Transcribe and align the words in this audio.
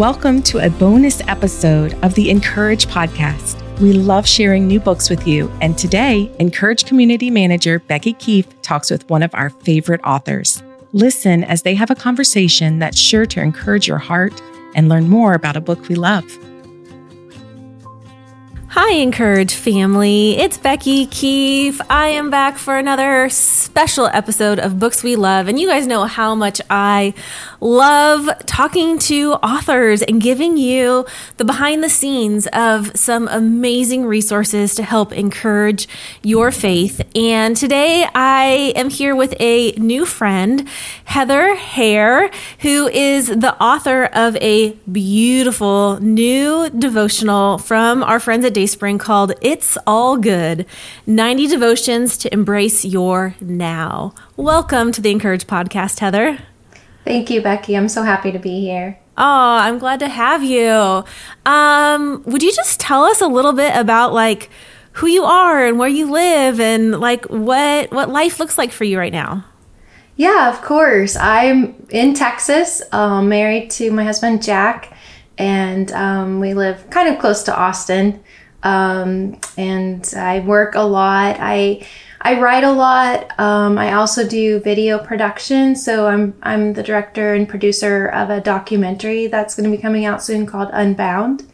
Welcome 0.00 0.40
to 0.44 0.60
a 0.60 0.70
bonus 0.70 1.20
episode 1.28 1.92
of 2.02 2.14
the 2.14 2.30
(in)courage 2.30 2.86
podcast. 2.86 3.60
We 3.80 3.92
love 3.92 4.26
sharing 4.26 4.66
new 4.66 4.80
books 4.80 5.10
with 5.10 5.28
you, 5.28 5.52
and 5.60 5.76
today, 5.76 6.34
(in)courage 6.38 6.86
Community 6.86 7.28
Manager 7.28 7.80
Becky 7.80 8.14
Keife 8.14 8.46
talks 8.62 8.90
with 8.90 9.06
one 9.10 9.22
of 9.22 9.30
our 9.34 9.50
favorite 9.50 10.00
authors. 10.02 10.62
Listen 10.94 11.44
as 11.44 11.60
they 11.60 11.74
have 11.74 11.90
a 11.90 11.94
conversation 11.94 12.78
that's 12.78 12.98
sure 12.98 13.26
to 13.26 13.42
encourage 13.42 13.86
your 13.86 13.98
heart 13.98 14.40
and 14.74 14.88
learn 14.88 15.06
more 15.06 15.34
about 15.34 15.58
a 15.58 15.60
book 15.60 15.86
we 15.86 15.96
love. 15.96 16.24
Hi, 18.72 18.92
(in)courage 18.92 19.50
family. 19.50 20.38
It's 20.38 20.56
Becky 20.56 21.04
Keife. 21.04 21.80
I 21.90 22.06
am 22.10 22.30
back 22.30 22.56
for 22.56 22.78
another 22.78 23.28
special 23.28 24.06
episode 24.06 24.60
of 24.60 24.78
Books 24.78 25.02
We 25.02 25.16
Love. 25.16 25.48
And 25.48 25.58
you 25.58 25.66
guys 25.66 25.88
know 25.88 26.04
how 26.04 26.36
much 26.36 26.60
I 26.70 27.12
love 27.60 28.30
talking 28.46 29.00
to 29.00 29.32
authors 29.34 30.02
and 30.02 30.22
giving 30.22 30.56
you 30.56 31.04
the 31.36 31.44
behind 31.44 31.82
the 31.82 31.88
scenes 31.88 32.46
of 32.52 32.96
some 32.96 33.26
amazing 33.26 34.06
resources 34.06 34.76
to 34.76 34.84
help 34.84 35.12
encourage 35.12 35.88
your 36.22 36.52
faith. 36.52 37.00
And 37.16 37.56
today 37.56 38.06
I 38.14 38.72
am 38.76 38.88
here 38.88 39.16
with 39.16 39.34
a 39.40 39.72
new 39.72 40.06
friend, 40.06 40.68
Heather 41.06 41.56
Hair, 41.56 42.30
who 42.60 42.86
is 42.86 43.26
the 43.26 43.60
author 43.60 44.04
of 44.04 44.36
a 44.36 44.74
beautiful 44.92 45.98
new 46.00 46.70
devotional 46.70 47.58
from 47.58 48.04
our 48.04 48.20
friends 48.20 48.44
at 48.44 48.59
Dayspring 48.60 48.98
called 48.98 49.32
It's 49.40 49.78
All 49.86 50.18
Good 50.18 50.66
90 51.06 51.46
Devotions 51.46 52.18
to 52.18 52.30
Embrace 52.30 52.84
Your 52.84 53.34
Now. 53.40 54.12
Welcome 54.36 54.92
to 54.92 55.00
the 55.00 55.10
(in)courage 55.10 55.46
Podcast, 55.46 56.00
Heather. 56.00 56.40
Thank 57.06 57.30
you, 57.30 57.40
Becky. 57.40 57.74
I'm 57.74 57.88
so 57.88 58.02
happy 58.02 58.30
to 58.32 58.38
be 58.38 58.60
here. 58.60 58.98
Oh, 59.16 59.56
I'm 59.56 59.78
glad 59.78 59.98
to 60.00 60.10
have 60.10 60.44
you. 60.44 61.02
Um, 61.46 62.22
would 62.26 62.42
you 62.42 62.52
just 62.52 62.78
tell 62.78 63.04
us 63.04 63.22
a 63.22 63.28
little 63.28 63.54
bit 63.54 63.74
about 63.74 64.12
like 64.12 64.50
who 64.92 65.06
you 65.06 65.24
are 65.24 65.64
and 65.64 65.78
where 65.78 65.88
you 65.88 66.10
live 66.10 66.60
and 66.60 67.00
like 67.00 67.24
what 67.30 67.90
what 67.90 68.10
life 68.10 68.38
looks 68.38 68.58
like 68.58 68.72
for 68.72 68.84
you 68.84 68.98
right 68.98 69.10
now? 69.10 69.42
Yeah, 70.16 70.50
of 70.50 70.60
course. 70.60 71.16
I'm 71.16 71.86
in 71.88 72.12
Texas, 72.12 72.82
um, 72.92 73.30
married 73.30 73.70
to 73.70 73.90
my 73.90 74.04
husband 74.04 74.42
Jack, 74.42 74.92
and 75.38 75.90
um, 75.92 76.40
we 76.40 76.52
live 76.52 76.90
kind 76.90 77.08
of 77.08 77.18
close 77.18 77.42
to 77.44 77.58
Austin. 77.58 78.22
Um, 78.62 79.40
and 79.56 80.12
I 80.16 80.40
work 80.40 80.74
a 80.74 80.82
lot. 80.82 81.36
I 81.40 81.86
I 82.22 82.38
write 82.38 82.64
a 82.64 82.72
lot. 82.72 83.38
Um, 83.40 83.78
I 83.78 83.94
also 83.94 84.28
do 84.28 84.60
video 84.60 84.98
production. 84.98 85.74
So 85.74 86.06
I'm 86.06 86.34
I'm 86.42 86.74
the 86.74 86.82
director 86.82 87.34
and 87.34 87.48
producer 87.48 88.08
of 88.08 88.30
a 88.30 88.40
documentary 88.40 89.26
that's 89.26 89.54
going 89.54 89.70
to 89.70 89.74
be 89.74 89.80
coming 89.80 90.04
out 90.04 90.22
soon 90.22 90.46
called 90.46 90.68
Unbound. 90.72 91.49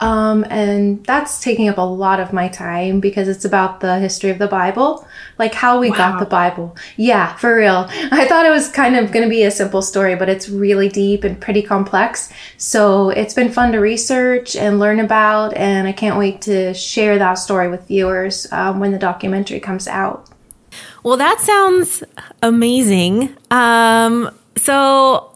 Um, 0.00 0.46
and 0.48 1.04
that's 1.04 1.40
taking 1.40 1.68
up 1.68 1.76
a 1.76 1.82
lot 1.82 2.20
of 2.20 2.32
my 2.32 2.48
time 2.48 3.00
because 3.00 3.28
it's 3.28 3.44
about 3.44 3.80
the 3.80 3.98
history 3.98 4.30
of 4.30 4.38
the 4.38 4.48
Bible, 4.48 5.06
like 5.38 5.52
how 5.52 5.78
we 5.78 5.90
wow. 5.90 5.96
got 5.96 6.20
the 6.20 6.26
Bible. 6.26 6.74
Yeah, 6.96 7.36
for 7.36 7.54
real. 7.54 7.86
I 7.90 8.26
thought 8.26 8.46
it 8.46 8.50
was 8.50 8.68
kind 8.68 8.96
of 8.96 9.12
going 9.12 9.24
to 9.24 9.28
be 9.28 9.42
a 9.42 9.50
simple 9.50 9.82
story, 9.82 10.14
but 10.14 10.30
it's 10.30 10.48
really 10.48 10.88
deep 10.88 11.22
and 11.22 11.38
pretty 11.38 11.60
complex. 11.60 12.32
So 12.56 13.10
it's 13.10 13.34
been 13.34 13.52
fun 13.52 13.72
to 13.72 13.78
research 13.78 14.56
and 14.56 14.78
learn 14.78 15.00
about, 15.00 15.54
and 15.54 15.86
I 15.86 15.92
can't 15.92 16.18
wait 16.18 16.40
to 16.42 16.72
share 16.72 17.18
that 17.18 17.34
story 17.34 17.68
with 17.68 17.86
viewers 17.86 18.50
um, 18.52 18.80
when 18.80 18.92
the 18.92 18.98
documentary 18.98 19.60
comes 19.60 19.86
out. 19.86 20.28
Well, 21.02 21.16
that 21.18 21.40
sounds 21.40 22.02
amazing. 22.42 23.36
Um, 23.50 24.30
so 24.56 25.29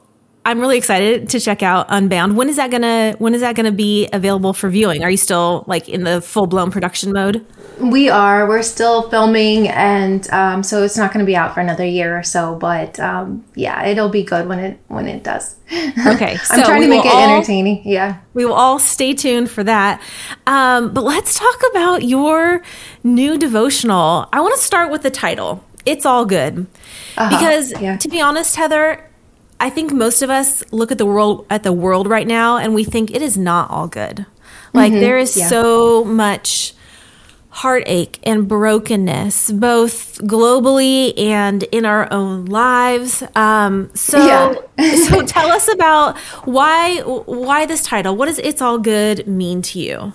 I'm 0.47 0.61
really 0.61 0.77
excited 0.77 1.31
to 1.31 1.41
check 1.41 1.63
out 1.63 1.87
Unbound. 1.89 2.37
When 2.37 2.49
is 2.49 2.57
that 2.57 2.71
gonna 2.71 3.15
When 3.19 3.35
is 3.35 3.41
that 3.41 3.55
gonna 3.55 3.73
be 3.73 4.09
available 4.13 4.53
for 4.53 4.69
viewing? 4.69 5.03
Are 5.03 5.11
you 5.11 5.17
still 5.17 5.65
like 5.67 5.89
in 5.89 6.05
the 6.05 6.21
full 6.21 6.47
blown 6.47 6.71
production 6.71 7.13
mode? 7.13 7.45
We 7.81 8.09
are. 8.09 8.47
We're 8.47 8.63
still 8.63 9.09
filming, 9.11 9.69
and 9.69 10.29
um, 10.31 10.63
so 10.63 10.85
it's 10.85 10.97
not 10.97 11.13
going 11.13 11.25
to 11.25 11.27
be 11.27 11.35
out 11.35 11.55
for 11.55 11.61
another 11.61 11.85
year 11.85 12.17
or 12.17 12.23
so. 12.23 12.55
But 12.55 13.01
um, 13.01 13.45
yeah, 13.57 13.85
it'll 13.87 14.09
be 14.09 14.23
good 14.23 14.47
when 14.47 14.59
it 14.61 14.81
when 14.89 15.09
it 15.09 15.25
does. 15.25 15.57
Okay, 16.07 16.37
I'm 16.51 16.65
trying 16.65 16.83
to 16.83 16.89
make 16.89 17.05
it 17.05 17.13
all, 17.13 17.37
entertaining. 17.37 17.83
Yeah, 17.85 18.19
we 18.35 18.45
will 18.45 18.53
all 18.53 18.79
stay 18.79 19.15
tuned 19.15 19.51
for 19.51 19.65
that. 19.65 20.01
Um, 20.47 20.93
but 20.93 21.03
let's 21.03 21.39
talk 21.39 21.63
about 21.71 22.05
your 22.05 22.63
new 23.03 23.39
devotional. 23.39 24.29
I 24.33 24.41
want 24.41 24.55
to 24.55 24.61
start 24.61 24.91
with 24.93 25.03
the 25.03 25.11
title. 25.11 25.65
It's 25.85 26.07
all 26.07 26.27
good, 26.27 26.67
uh-huh. 27.17 27.31
because 27.31 27.81
yeah. 27.81 27.97
to 27.97 28.09
be 28.09 28.21
honest, 28.21 28.55
Heather, 28.57 29.05
I 29.61 29.71
think 29.71 29.93
most 29.93 30.23
of 30.23 30.31
us 30.31 30.63
look 30.73 30.93
at 30.93 30.99
the 30.99 31.07
world 31.07 31.47
at 31.51 31.63
the 31.63 31.73
world 31.73 32.09
right 32.09 32.27
now 32.27 32.59
and 32.59 32.75
we 32.75 32.85
think 32.85 33.11
it 33.11 33.23
is 33.23 33.37
not 33.37 33.71
all 33.71 33.89
good. 33.89 34.27
Like 34.73 34.93
mm-hmm. 34.93 35.01
there 35.01 35.19
is 35.19 35.37
yeah. 35.37 35.49
so 35.49 36.05
much 36.05 36.75
heartache 37.55 38.19
and 38.25 38.49
brokenness, 38.49 39.53
both 39.53 40.19
globally 40.23 41.17
and 41.17 41.63
in 41.65 41.87
our 41.87 42.13
own 42.13 42.47
lives. 42.47 43.23
Um, 43.37 43.91
so, 43.95 44.27
yeah. 44.77 44.95
so 44.97 45.23
tell 45.27 45.51
us 45.53 45.73
about 45.73 46.19
why 46.45 47.01
why 47.01 47.65
this 47.67 47.83
title. 47.83 48.17
What 48.17 48.27
does 48.27 48.41
"It's 48.41 48.61
All 48.61 48.79
Good" 48.79 49.27
mean 49.29 49.63
to 49.63 49.79
you? 49.79 50.13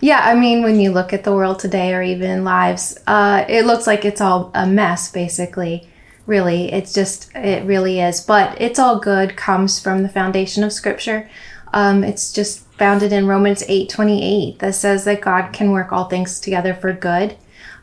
Yeah, 0.00 0.20
I 0.20 0.34
mean, 0.34 0.62
when 0.62 0.80
you 0.80 0.92
look 0.92 1.12
at 1.12 1.24
the 1.24 1.32
world 1.32 1.58
today, 1.58 1.94
or 1.94 2.02
even 2.02 2.44
lives, 2.44 2.98
uh, 3.06 3.44
it 3.48 3.64
looks 3.64 3.86
like 3.86 4.04
it's 4.04 4.20
all 4.20 4.50
a 4.54 4.66
mess, 4.66 5.10
basically 5.10 5.88
really 6.28 6.70
it's 6.72 6.92
just 6.92 7.34
it 7.34 7.64
really 7.64 8.00
is. 8.00 8.20
But 8.20 8.60
it's 8.60 8.78
all 8.78 9.00
good 9.00 9.36
comes 9.36 9.80
from 9.80 10.02
the 10.02 10.08
foundation 10.08 10.62
of 10.62 10.72
scripture. 10.72 11.28
Um, 11.72 12.04
it's 12.04 12.32
just 12.32 12.60
founded 12.78 13.12
in 13.12 13.26
romans 13.26 13.64
8 13.66 13.90
28 13.90 14.60
that 14.60 14.74
says 14.74 15.04
that 15.04 15.20
god 15.20 15.52
can 15.52 15.72
work 15.72 15.92
all 15.92 16.04
things 16.04 16.38
together 16.38 16.72
for 16.72 16.92
good 16.92 17.36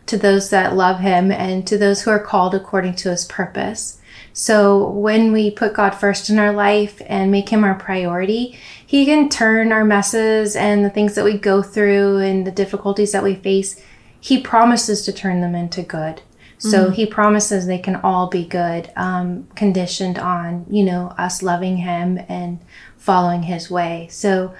to 0.06 0.18
those 0.18 0.50
that 0.50 0.76
love 0.76 1.02
him 1.02 1.32
and 1.32 1.68
to 1.68 1.78
those 1.78 2.04
who 2.04 2.12
are 2.12 2.20
called 2.20 2.56
according 2.56 2.96
to 2.96 3.10
his 3.10 3.26
purpose. 3.26 4.00
So 4.32 4.90
when 4.90 5.34
we 5.34 5.52
put 5.52 5.74
god 5.74 5.92
first 5.92 6.30
in 6.30 6.40
our 6.40 6.54
life 6.54 7.02
and 7.08 7.32
make 7.32 7.50
him 7.50 7.64
our 7.64 7.76
priority 7.76 8.58
he 8.86 9.06
can 9.06 9.30
turn 9.30 9.72
our 9.72 9.84
messes 9.84 10.56
and 10.56 10.86
the 10.86 10.90
things 10.90 11.16
that 11.16 11.26
we 11.26 11.38
go 11.38 11.62
through 11.64 12.20
and 12.20 12.46
the 12.46 12.52
difficulties 12.52 13.12
that 13.12 13.24
we 13.24 13.36
face. 13.36 13.82
He 14.20 14.40
promises 14.42 15.04
to 15.04 15.14
turn 15.14 15.42
them 15.42 15.56
into 15.56 15.82
good 15.82 16.22
so 16.70 16.86
mm-hmm. 16.86 16.94
he 16.94 17.06
promises 17.06 17.66
they 17.66 17.80
can 17.80 17.96
all 17.98 18.28
be 18.28 18.46
good, 18.46 18.92
um, 18.96 19.48
conditioned 19.56 20.18
on, 20.18 20.66
you 20.70 20.84
know, 20.84 21.14
us 21.18 21.44
loving 21.44 21.78
him 21.78 22.20
and 22.28 22.60
following 22.98 23.44
his 23.44 23.70
way. 23.70 24.08
So 24.10 24.54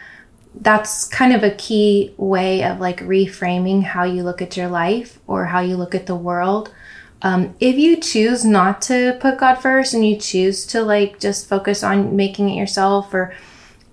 that's 0.62 1.08
kind 1.08 1.34
of 1.34 1.44
a 1.44 1.52
key 1.52 2.14
way 2.18 2.64
of 2.64 2.80
like 2.80 3.00
reframing 3.02 3.84
how 3.84 4.04
you 4.04 4.24
look 4.24 4.42
at 4.42 4.56
your 4.56 4.68
life 4.68 5.20
or 5.28 5.46
how 5.46 5.60
you 5.60 5.76
look 5.76 5.96
at 5.96 6.06
the 6.06 6.16
world. 6.16 6.74
Um, 7.22 7.56
if 7.60 7.76
you 7.76 7.98
choose 7.98 8.46
not 8.46 8.82
to 8.84 9.18
put 9.20 9.40
God 9.40 9.56
first 9.56 9.94
and 9.94 10.06
you 10.06 10.18
choose 10.18 10.66
to 10.68 10.84
like 10.84 11.20
just 11.20 11.48
focus 11.48 11.84
on 11.84 12.16
making 12.16 12.50
it 12.50 12.56
yourself 12.56 13.14
or 13.14 13.34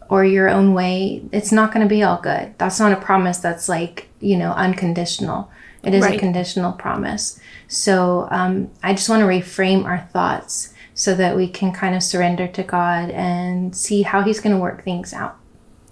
or 0.08 0.26
your 0.26 0.50
own 0.50 0.74
way, 0.74 1.22
it's 1.32 1.50
not 1.50 1.72
going 1.72 1.82
to 1.82 1.88
be 1.88 2.02
all 2.02 2.20
good. 2.20 2.54
That's 2.58 2.78
not 2.78 2.92
a 2.92 3.00
promise 3.00 3.38
that's 3.38 3.66
like, 3.66 4.08
you 4.20 4.36
know, 4.36 4.52
unconditional. 4.52 5.50
It 5.82 5.94
is 5.94 6.02
right. 6.02 6.16
a 6.16 6.18
conditional 6.18 6.72
promise. 6.72 7.40
So 7.68 8.28
um, 8.30 8.70
I 8.82 8.92
just 8.92 9.08
want 9.08 9.20
to 9.20 9.26
reframe 9.26 9.84
our 9.84 10.00
thoughts 10.12 10.72
so 10.94 11.14
that 11.14 11.36
we 11.36 11.48
can 11.48 11.72
kind 11.72 11.94
of 11.94 12.02
surrender 12.02 12.46
to 12.46 12.62
God 12.62 13.10
and 13.10 13.74
see 13.74 14.02
how 14.02 14.22
He's 14.22 14.40
going 14.40 14.54
to 14.54 14.60
work 14.60 14.84
things 14.84 15.12
out. 15.12 15.38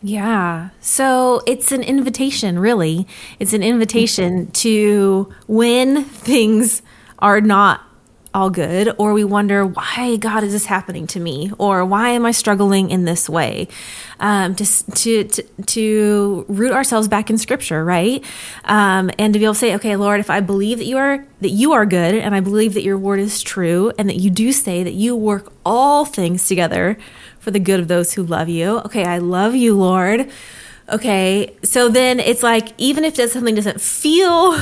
Yeah. 0.03 0.71
So 0.81 1.43
it's 1.47 1.73
an 1.73 1.83
invitation, 1.83 2.59
really. 2.59 3.07
It's 3.39 3.53
an 3.53 3.63
invitation 3.63 4.51
to 4.53 5.33
when 5.47 6.05
things 6.05 6.83
are 7.19 7.41
not 7.41 7.83
all 8.33 8.51
good, 8.51 8.95
or 8.97 9.13
we 9.13 9.25
wonder, 9.25 9.67
why, 9.67 10.17
God, 10.17 10.45
is 10.45 10.53
this 10.53 10.67
happening 10.67 11.07
to 11.09 11.21
me? 11.21 11.51
Or 11.59 11.85
why 11.85 12.11
am 12.11 12.25
I 12.25 12.31
struggling 12.31 12.91
in 12.91 13.05
this 13.05 13.29
way? 13.29 13.67
Um, 14.21 14.55
to, 14.55 14.85
to, 14.93 15.25
to, 15.25 15.43
to, 15.67 16.45
root 16.49 16.73
ourselves 16.73 17.09
back 17.09 17.31
in 17.31 17.39
scripture, 17.39 17.85
right? 17.85 18.25
Um, 18.65 19.11
and 19.19 19.33
to 19.33 19.39
be 19.39 19.45
able 19.45 19.55
to 19.55 19.61
say, 19.61 19.75
okay, 19.75 19.97
Lord, 19.97 20.21
if 20.21 20.31
I 20.31 20.41
believe 20.41 20.79
that 20.79 20.85
you 20.85 20.97
are, 20.99 21.25
that 21.41 21.51
you 21.51 21.73
are 21.73 21.85
good, 21.87 22.15
and 22.15 22.35
I 22.35 22.41
believe 22.41 22.75
that 22.75 22.83
your 22.83 22.99
word 22.99 23.19
is 23.19 23.43
true, 23.43 23.93
and 23.99 24.09
that 24.09 24.17
you 24.17 24.31
do 24.31 24.53
say 24.53 24.85
that 24.85 24.95
you 24.95 25.17
work 25.17 25.53
all 25.65 26.05
things 26.05 26.47
together 26.47 26.99
for 27.41 27.51
the 27.51 27.61
good 27.61 27.81
of 27.81 27.89
those 27.89 28.13
who 28.13 28.23
love 28.23 28.49
you. 28.49 28.79
Okay, 28.81 29.05
I 29.05 29.19
love 29.19 29.57
you, 29.57 29.77
Lord. 29.77 30.31
Okay, 30.89 31.57
so 31.63 31.89
then 31.89 32.21
it's 32.21 32.43
like, 32.43 32.69
even 32.79 33.05
if 33.05 33.17
something 33.17 33.55
doesn't 33.55 33.81
feel 33.81 34.57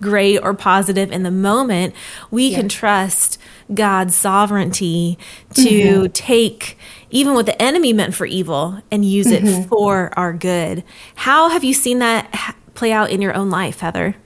great 0.00 0.38
or 0.38 0.54
positive 0.54 1.10
in 1.10 1.22
the 1.22 1.30
moment, 1.30 1.94
we 2.30 2.48
yeah. 2.48 2.58
can 2.58 2.68
trust 2.68 3.38
God's 3.72 4.14
sovereignty 4.14 5.18
to 5.54 5.62
mm-hmm. 5.62 6.06
take 6.12 6.76
even 7.10 7.34
what 7.34 7.46
the 7.46 7.60
enemy 7.62 7.92
meant 7.92 8.14
for 8.14 8.26
evil 8.26 8.82
and 8.90 9.04
use 9.04 9.28
mm-hmm. 9.28 9.46
it 9.46 9.68
for 9.68 10.12
our 10.18 10.32
good. 10.32 10.82
How 11.14 11.48
have 11.48 11.64
you 11.64 11.72
seen 11.72 12.00
that 12.00 12.56
play 12.74 12.92
out 12.92 13.10
in 13.10 13.22
your 13.22 13.34
own 13.34 13.50
life, 13.50 13.80
Heather? 13.80 14.16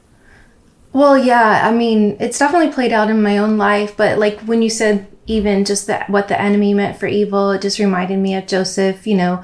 Well, 0.92 1.18
yeah, 1.18 1.68
I 1.68 1.72
mean, 1.72 2.16
it's 2.18 2.38
definitely 2.38 2.72
played 2.72 2.92
out 2.92 3.10
in 3.10 3.22
my 3.22 3.38
own 3.38 3.58
life, 3.58 3.96
but 3.96 4.18
like 4.18 4.40
when 4.40 4.62
you 4.62 4.70
said 4.70 5.06
even 5.26 5.64
just 5.64 5.86
that 5.86 6.08
what 6.08 6.28
the 6.28 6.40
enemy 6.40 6.72
meant 6.72 6.98
for 6.98 7.06
evil, 7.06 7.50
it 7.50 7.62
just 7.62 7.78
reminded 7.78 8.18
me 8.18 8.34
of 8.34 8.46
Joseph, 8.46 9.06
you 9.06 9.14
know, 9.14 9.42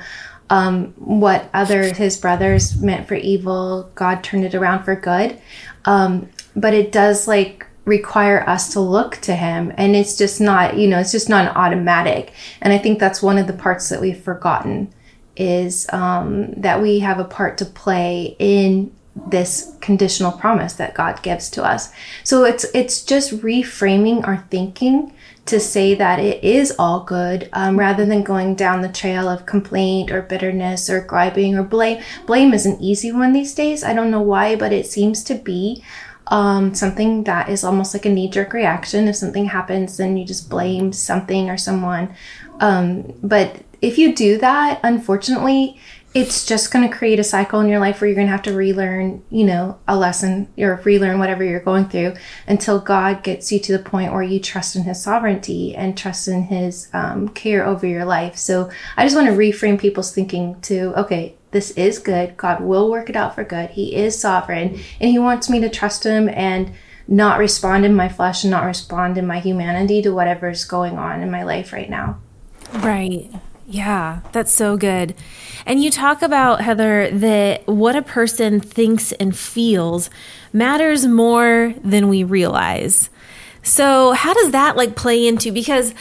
um, 0.50 0.94
what 0.96 1.48
other 1.52 1.92
his 1.94 2.16
brothers 2.16 2.80
meant 2.80 3.06
for 3.06 3.14
evil, 3.14 3.90
God 3.94 4.24
turned 4.24 4.44
it 4.44 4.54
around 4.54 4.84
for 4.84 4.96
good. 4.96 5.38
Um, 5.84 6.28
but 6.56 6.74
it 6.74 6.92
does 6.92 7.28
like 7.28 7.66
require 7.84 8.48
us 8.48 8.72
to 8.72 8.80
look 8.80 9.16
to 9.16 9.34
him 9.36 9.70
and 9.76 9.94
it's 9.94 10.16
just 10.16 10.40
not 10.40 10.78
you 10.78 10.88
know 10.88 10.98
it's 10.98 11.12
just 11.12 11.28
not 11.28 11.44
an 11.46 11.56
automatic. 11.56 12.32
And 12.60 12.72
i 12.72 12.78
think 12.78 12.98
that's 12.98 13.22
one 13.22 13.38
of 13.38 13.46
the 13.46 13.52
parts 13.52 13.88
that 13.90 14.00
we've 14.00 14.20
forgotten 14.20 14.92
is 15.36 15.86
um, 15.92 16.52
that 16.52 16.80
we 16.80 17.00
have 17.00 17.18
a 17.18 17.24
part 17.24 17.58
to 17.58 17.64
play 17.64 18.36
in 18.38 18.94
this 19.28 19.76
conditional 19.80 20.32
promise 20.32 20.74
that 20.74 20.94
god 20.94 21.22
gives 21.22 21.50
to 21.50 21.64
us. 21.64 21.92
So 22.24 22.44
it's 22.44 22.64
it's 22.74 23.04
just 23.04 23.32
reframing 23.42 24.26
our 24.26 24.38
thinking 24.50 25.12
to 25.46 25.60
say 25.60 25.94
that 25.94 26.18
it 26.18 26.42
is 26.42 26.74
all 26.78 27.00
good 27.00 27.48
um, 27.52 27.78
rather 27.78 28.06
than 28.06 28.22
going 28.22 28.54
down 28.54 28.80
the 28.80 28.88
trail 28.88 29.28
of 29.28 29.46
complaint 29.46 30.10
or 30.10 30.22
bitterness 30.22 30.88
or 30.88 31.00
griping 31.00 31.54
or 31.54 31.62
blame 31.62 32.02
blame 32.26 32.54
is 32.54 32.66
an 32.66 32.80
easy 32.80 33.12
one 33.12 33.32
these 33.32 33.54
days 33.54 33.84
i 33.84 33.92
don't 33.92 34.10
know 34.10 34.22
why 34.22 34.56
but 34.56 34.72
it 34.72 34.86
seems 34.86 35.22
to 35.22 35.34
be 35.34 35.82
um, 36.28 36.74
something 36.74 37.24
that 37.24 37.48
is 37.48 37.64
almost 37.64 37.94
like 37.94 38.06
a 38.06 38.08
knee 38.08 38.28
jerk 38.28 38.52
reaction. 38.52 39.08
If 39.08 39.16
something 39.16 39.46
happens, 39.46 39.96
then 39.96 40.16
you 40.16 40.24
just 40.24 40.48
blame 40.48 40.92
something 40.92 41.50
or 41.50 41.56
someone. 41.56 42.14
Um, 42.60 43.12
but 43.22 43.62
if 43.82 43.98
you 43.98 44.14
do 44.14 44.38
that, 44.38 44.80
unfortunately, 44.82 45.78
it's 46.14 46.46
just 46.46 46.72
going 46.72 46.88
to 46.88 46.96
create 46.96 47.18
a 47.18 47.24
cycle 47.24 47.58
in 47.58 47.68
your 47.68 47.80
life 47.80 48.00
where 48.00 48.06
you're 48.06 48.14
going 48.14 48.28
to 48.28 48.32
have 48.32 48.42
to 48.42 48.54
relearn, 48.54 49.24
you 49.30 49.44
know, 49.44 49.80
a 49.88 49.96
lesson 49.96 50.48
or 50.56 50.80
relearn 50.84 51.18
whatever 51.18 51.42
you're 51.42 51.58
going 51.58 51.88
through 51.88 52.14
until 52.46 52.78
God 52.78 53.24
gets 53.24 53.50
you 53.50 53.58
to 53.58 53.76
the 53.76 53.82
point 53.82 54.12
where 54.12 54.22
you 54.22 54.38
trust 54.38 54.76
in 54.76 54.84
His 54.84 55.02
sovereignty 55.02 55.74
and 55.74 55.98
trust 55.98 56.28
in 56.28 56.44
His 56.44 56.88
um, 56.92 57.28
care 57.30 57.66
over 57.66 57.84
your 57.84 58.04
life. 58.04 58.36
So 58.36 58.70
I 58.96 59.04
just 59.04 59.16
want 59.16 59.26
to 59.26 59.34
reframe 59.34 59.78
people's 59.78 60.14
thinking 60.14 60.60
to, 60.62 60.98
okay, 61.00 61.34
this 61.50 61.72
is 61.72 61.98
good. 61.98 62.36
God 62.36 62.60
will 62.60 62.88
work 62.88 63.10
it 63.10 63.16
out 63.16 63.34
for 63.34 63.42
good. 63.42 63.70
He 63.70 63.96
is 63.96 64.16
sovereign 64.18 64.80
and 65.00 65.10
He 65.10 65.18
wants 65.18 65.50
me 65.50 65.60
to 65.60 65.68
trust 65.68 66.04
Him 66.04 66.28
and 66.28 66.72
not 67.08 67.40
respond 67.40 67.84
in 67.84 67.94
my 67.94 68.08
flesh 68.08 68.44
and 68.44 68.52
not 68.52 68.64
respond 68.64 69.18
in 69.18 69.26
my 69.26 69.40
humanity 69.40 70.00
to 70.02 70.14
whatever's 70.14 70.64
going 70.64 70.96
on 70.96 71.22
in 71.22 71.30
my 71.30 71.42
life 71.42 71.72
right 71.72 71.90
now. 71.90 72.20
Right. 72.72 73.30
Yeah, 73.74 74.20
that's 74.30 74.52
so 74.52 74.76
good. 74.76 75.16
And 75.66 75.82
you 75.82 75.90
talk 75.90 76.22
about, 76.22 76.60
Heather, 76.60 77.10
that 77.10 77.66
what 77.66 77.96
a 77.96 78.02
person 78.02 78.60
thinks 78.60 79.10
and 79.10 79.36
feels 79.36 80.10
matters 80.52 81.08
more 81.08 81.74
than 81.82 82.06
we 82.06 82.22
realize. 82.22 83.10
So, 83.64 84.12
how 84.12 84.32
does 84.32 84.52
that 84.52 84.76
like 84.76 84.94
play 84.94 85.26
into 85.26 85.50
because 85.50 85.92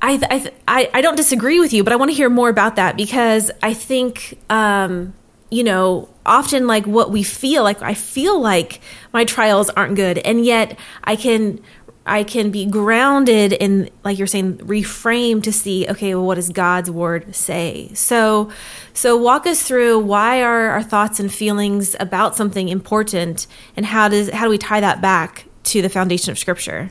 I, 0.00 0.50
I, 0.66 0.90
I 0.94 1.00
don't 1.02 1.14
disagree 1.14 1.60
with 1.60 1.74
you, 1.74 1.84
but 1.84 1.92
I 1.92 1.96
want 1.96 2.10
to 2.10 2.14
hear 2.14 2.30
more 2.30 2.48
about 2.48 2.76
that 2.76 2.96
because 2.96 3.50
I 3.62 3.74
think, 3.74 4.38
um, 4.48 5.12
you 5.50 5.62
know, 5.62 6.08
often 6.24 6.66
like 6.66 6.86
what 6.86 7.10
we 7.10 7.22
feel 7.22 7.64
like, 7.64 7.82
I 7.82 7.92
feel 7.92 8.40
like 8.40 8.80
my 9.12 9.26
trials 9.26 9.68
aren't 9.68 9.96
good, 9.96 10.16
and 10.18 10.42
yet 10.46 10.78
I 11.04 11.16
can 11.16 11.60
I 12.06 12.22
can 12.22 12.50
be 12.50 12.66
grounded 12.66 13.54
in, 13.54 13.88
like 14.04 14.18
you're 14.18 14.26
saying, 14.26 14.58
reframe 14.58 15.42
to 15.42 15.52
see, 15.52 15.88
okay, 15.88 16.14
well, 16.14 16.26
what 16.26 16.34
does 16.34 16.50
God's 16.50 16.90
word 16.90 17.34
say? 17.34 17.90
So, 17.94 18.50
so 18.92 19.16
walk 19.16 19.46
us 19.46 19.62
through 19.62 20.00
why 20.00 20.42
are 20.42 20.68
our 20.68 20.82
thoughts 20.82 21.18
and 21.18 21.32
feelings 21.32 21.96
about 21.98 22.36
something 22.36 22.68
important, 22.68 23.46
and 23.76 23.86
how 23.86 24.08
does 24.08 24.30
how 24.30 24.44
do 24.44 24.50
we 24.50 24.58
tie 24.58 24.80
that 24.80 25.00
back 25.00 25.46
to 25.64 25.80
the 25.80 25.88
foundation 25.88 26.30
of 26.30 26.38
Scripture? 26.38 26.90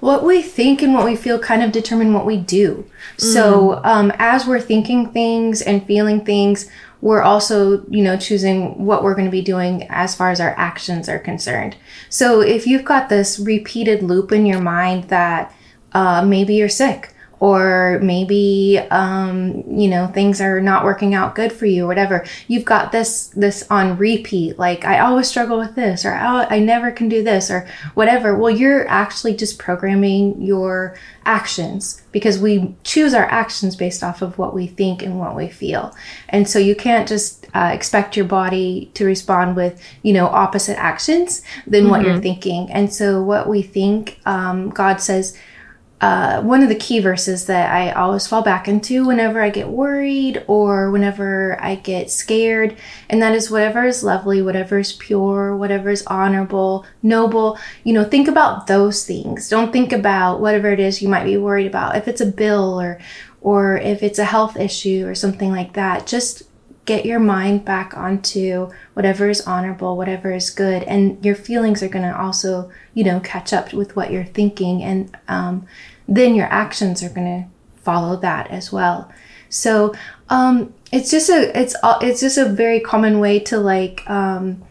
what 0.00 0.24
we 0.24 0.42
think 0.42 0.82
and 0.82 0.94
what 0.94 1.04
we 1.04 1.16
feel 1.16 1.38
kind 1.38 1.62
of 1.62 1.72
determine 1.72 2.12
what 2.12 2.26
we 2.26 2.36
do. 2.36 2.84
Mm. 3.16 3.32
So, 3.32 3.80
um, 3.84 4.12
as 4.18 4.46
we're 4.46 4.60
thinking 4.60 5.10
things 5.10 5.62
and 5.62 5.86
feeling 5.86 6.24
things, 6.24 6.68
we're 7.00 7.22
also, 7.22 7.84
you 7.86 8.02
know, 8.02 8.16
choosing 8.16 8.84
what 8.84 9.02
we're 9.02 9.14
going 9.14 9.26
to 9.26 9.30
be 9.30 9.42
doing 9.42 9.86
as 9.88 10.14
far 10.14 10.30
as 10.30 10.40
our 10.40 10.54
actions 10.58 11.08
are 11.08 11.18
concerned. 11.18 11.76
So, 12.08 12.40
if 12.40 12.66
you've 12.66 12.84
got 12.84 13.08
this 13.08 13.38
repeated 13.38 14.02
loop 14.02 14.32
in 14.32 14.46
your 14.46 14.60
mind 14.60 15.04
that 15.04 15.54
uh, 15.92 16.22
maybe 16.24 16.54
you're 16.54 16.68
sick, 16.68 17.14
or 17.40 17.98
maybe 18.02 18.78
um, 18.90 19.64
you 19.66 19.88
know 19.88 20.06
things 20.08 20.40
are 20.40 20.60
not 20.60 20.84
working 20.84 21.14
out 21.14 21.34
good 21.34 21.50
for 21.50 21.64
you 21.64 21.84
or 21.84 21.88
whatever 21.88 22.24
you've 22.46 22.66
got 22.66 22.92
this 22.92 23.28
this 23.28 23.66
on 23.70 23.96
repeat 23.96 24.58
like 24.58 24.84
i 24.84 25.00
always 25.00 25.26
struggle 25.26 25.58
with 25.58 25.74
this 25.74 26.04
or 26.04 26.12
oh, 26.12 26.46
i 26.50 26.58
never 26.58 26.90
can 26.90 27.08
do 27.08 27.24
this 27.24 27.50
or 27.50 27.66
whatever 27.94 28.36
well 28.36 28.50
you're 28.50 28.86
actually 28.88 29.34
just 29.34 29.58
programming 29.58 30.40
your 30.40 30.94
actions 31.24 32.02
because 32.12 32.38
we 32.38 32.74
choose 32.84 33.14
our 33.14 33.26
actions 33.26 33.74
based 33.74 34.02
off 34.02 34.20
of 34.20 34.36
what 34.36 34.54
we 34.54 34.66
think 34.66 35.02
and 35.02 35.18
what 35.18 35.34
we 35.34 35.48
feel 35.48 35.94
and 36.28 36.48
so 36.48 36.58
you 36.58 36.76
can't 36.76 37.08
just 37.08 37.46
uh, 37.54 37.70
expect 37.72 38.16
your 38.16 38.26
body 38.26 38.90
to 38.94 39.04
respond 39.04 39.56
with 39.56 39.82
you 40.02 40.12
know 40.12 40.26
opposite 40.26 40.78
actions 40.78 41.42
than 41.66 41.82
mm-hmm. 41.82 41.90
what 41.90 42.02
you're 42.02 42.12
mm-hmm. 42.12 42.22
thinking 42.22 42.70
and 42.70 42.92
so 42.92 43.22
what 43.22 43.48
we 43.48 43.62
think 43.62 44.20
um, 44.26 44.68
god 44.70 45.00
says 45.00 45.36
uh, 46.00 46.40
one 46.40 46.62
of 46.62 46.70
the 46.70 46.74
key 46.74 46.98
verses 46.98 47.44
that 47.46 47.70
I 47.70 47.92
always 47.92 48.26
fall 48.26 48.42
back 48.42 48.66
into 48.66 49.06
whenever 49.06 49.42
I 49.42 49.50
get 49.50 49.68
worried 49.68 50.42
or 50.46 50.90
whenever 50.90 51.58
I 51.60 51.74
get 51.74 52.10
scared, 52.10 52.76
and 53.10 53.20
that 53.20 53.34
is 53.34 53.50
whatever 53.50 53.84
is 53.84 54.02
lovely, 54.02 54.40
whatever 54.40 54.78
is 54.78 54.94
pure, 54.94 55.54
whatever 55.54 55.90
is 55.90 56.06
honorable, 56.06 56.86
noble. 57.02 57.58
You 57.84 57.92
know, 57.92 58.04
think 58.04 58.28
about 58.28 58.66
those 58.66 59.04
things. 59.04 59.50
Don't 59.50 59.72
think 59.72 59.92
about 59.92 60.40
whatever 60.40 60.70
it 60.70 60.80
is 60.80 61.02
you 61.02 61.08
might 61.08 61.24
be 61.24 61.36
worried 61.36 61.66
about. 61.66 61.96
If 61.96 62.08
it's 62.08 62.22
a 62.22 62.26
bill 62.26 62.80
or 62.80 62.98
or 63.42 63.76
if 63.76 64.02
it's 64.02 64.18
a 64.18 64.24
health 64.24 64.56
issue 64.58 65.06
or 65.06 65.14
something 65.14 65.50
like 65.50 65.74
that, 65.74 66.06
just 66.06 66.44
get 66.84 67.06
your 67.06 67.20
mind 67.20 67.64
back 67.64 67.96
onto 67.96 68.70
whatever 68.94 69.28
is 69.28 69.40
honorable, 69.42 69.96
whatever 69.96 70.32
is 70.32 70.50
good, 70.50 70.82
and 70.84 71.24
your 71.24 71.34
feelings 71.34 71.82
are 71.82 71.88
going 71.88 72.04
to 72.04 72.18
also, 72.18 72.70
you 72.94 73.04
know, 73.04 73.20
catch 73.20 73.52
up 73.52 73.72
with 73.72 73.94
what 73.96 74.10
you're 74.10 74.24
thinking, 74.24 74.82
and 74.82 75.16
um, 75.28 75.66
then 76.08 76.34
your 76.34 76.46
actions 76.46 77.02
are 77.02 77.10
going 77.10 77.44
to 77.44 77.80
follow 77.82 78.16
that 78.16 78.50
as 78.50 78.72
well. 78.72 79.10
So 79.48 79.94
um, 80.28 80.72
it's 80.92 81.10
just 81.10 81.28
a 81.28 81.58
it's 81.58 81.74
it's 82.00 82.20
just 82.20 82.38
a 82.38 82.48
very 82.48 82.80
common 82.80 83.20
way 83.20 83.40
to 83.40 83.58
like 83.58 84.08
um, 84.08 84.62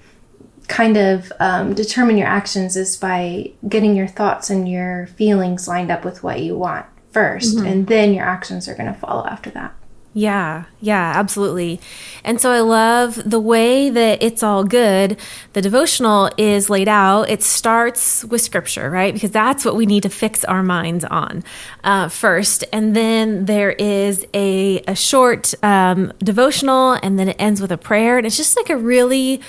kind 0.67 0.97
of 0.97 1.31
um, 1.39 1.73
determine 1.73 2.17
your 2.17 2.27
actions 2.27 2.77
is 2.77 2.95
by 2.95 3.51
getting 3.67 3.95
your 3.95 4.07
thoughts 4.07 4.49
and 4.49 4.69
your 4.69 5.07
feelings 5.07 5.67
lined 5.67 5.91
up 5.91 6.05
with 6.05 6.23
what 6.23 6.41
you 6.41 6.57
want 6.57 6.85
1st 7.11 7.55
mm-hmm. 7.55 7.65
and 7.65 7.87
then 7.87 8.13
your 8.13 8.23
actions 8.23 8.67
are 8.67 8.75
going 8.75 8.91
to 8.91 8.99
follow 8.99 9.25
after 9.25 9.49
that. 9.49 9.73
Yeah, 10.13 10.65
yeah, 10.81 11.13
absolutely. 11.15 11.79
And 12.23 12.41
so 12.41 12.51
I 12.51 12.61
love 12.61 13.21
the 13.29 13.39
way 13.39 13.91
that 13.91 14.23
it's 14.23 14.41
all 14.41 14.63
good. 14.63 15.17
The 15.53 15.61
devotional 15.61 16.31
is 16.35 16.67
laid 16.67 16.87
out. 16.87 17.29
It 17.29 17.43
starts 17.43 18.25
with 18.25 18.41
scripture, 18.41 18.89
right? 18.89 19.13
Because 19.13 19.29
that's 19.29 19.63
what 19.63 19.75
we 19.75 19.85
need 19.85 20.01
to 20.03 20.09
fix 20.09 20.43
our 20.43 20.63
minds 20.63 21.05
on 21.05 21.43
uh, 21.83 22.09
first. 22.09 22.65
And 22.73 22.95
then 22.95 23.45
there 23.45 23.71
is 23.71 24.25
a, 24.33 24.79
a 24.87 24.95
short 24.95 25.53
um, 25.63 26.11
devotional, 26.17 26.93
and 27.03 27.19
then 27.19 27.29
it 27.29 27.35
ends 27.37 27.61
with 27.61 27.71
a 27.71 27.77
prayer. 27.77 28.17
And 28.17 28.25
it's 28.25 28.37
just 28.37 28.57
like 28.57 28.71
a 28.71 28.77
really 28.77 29.41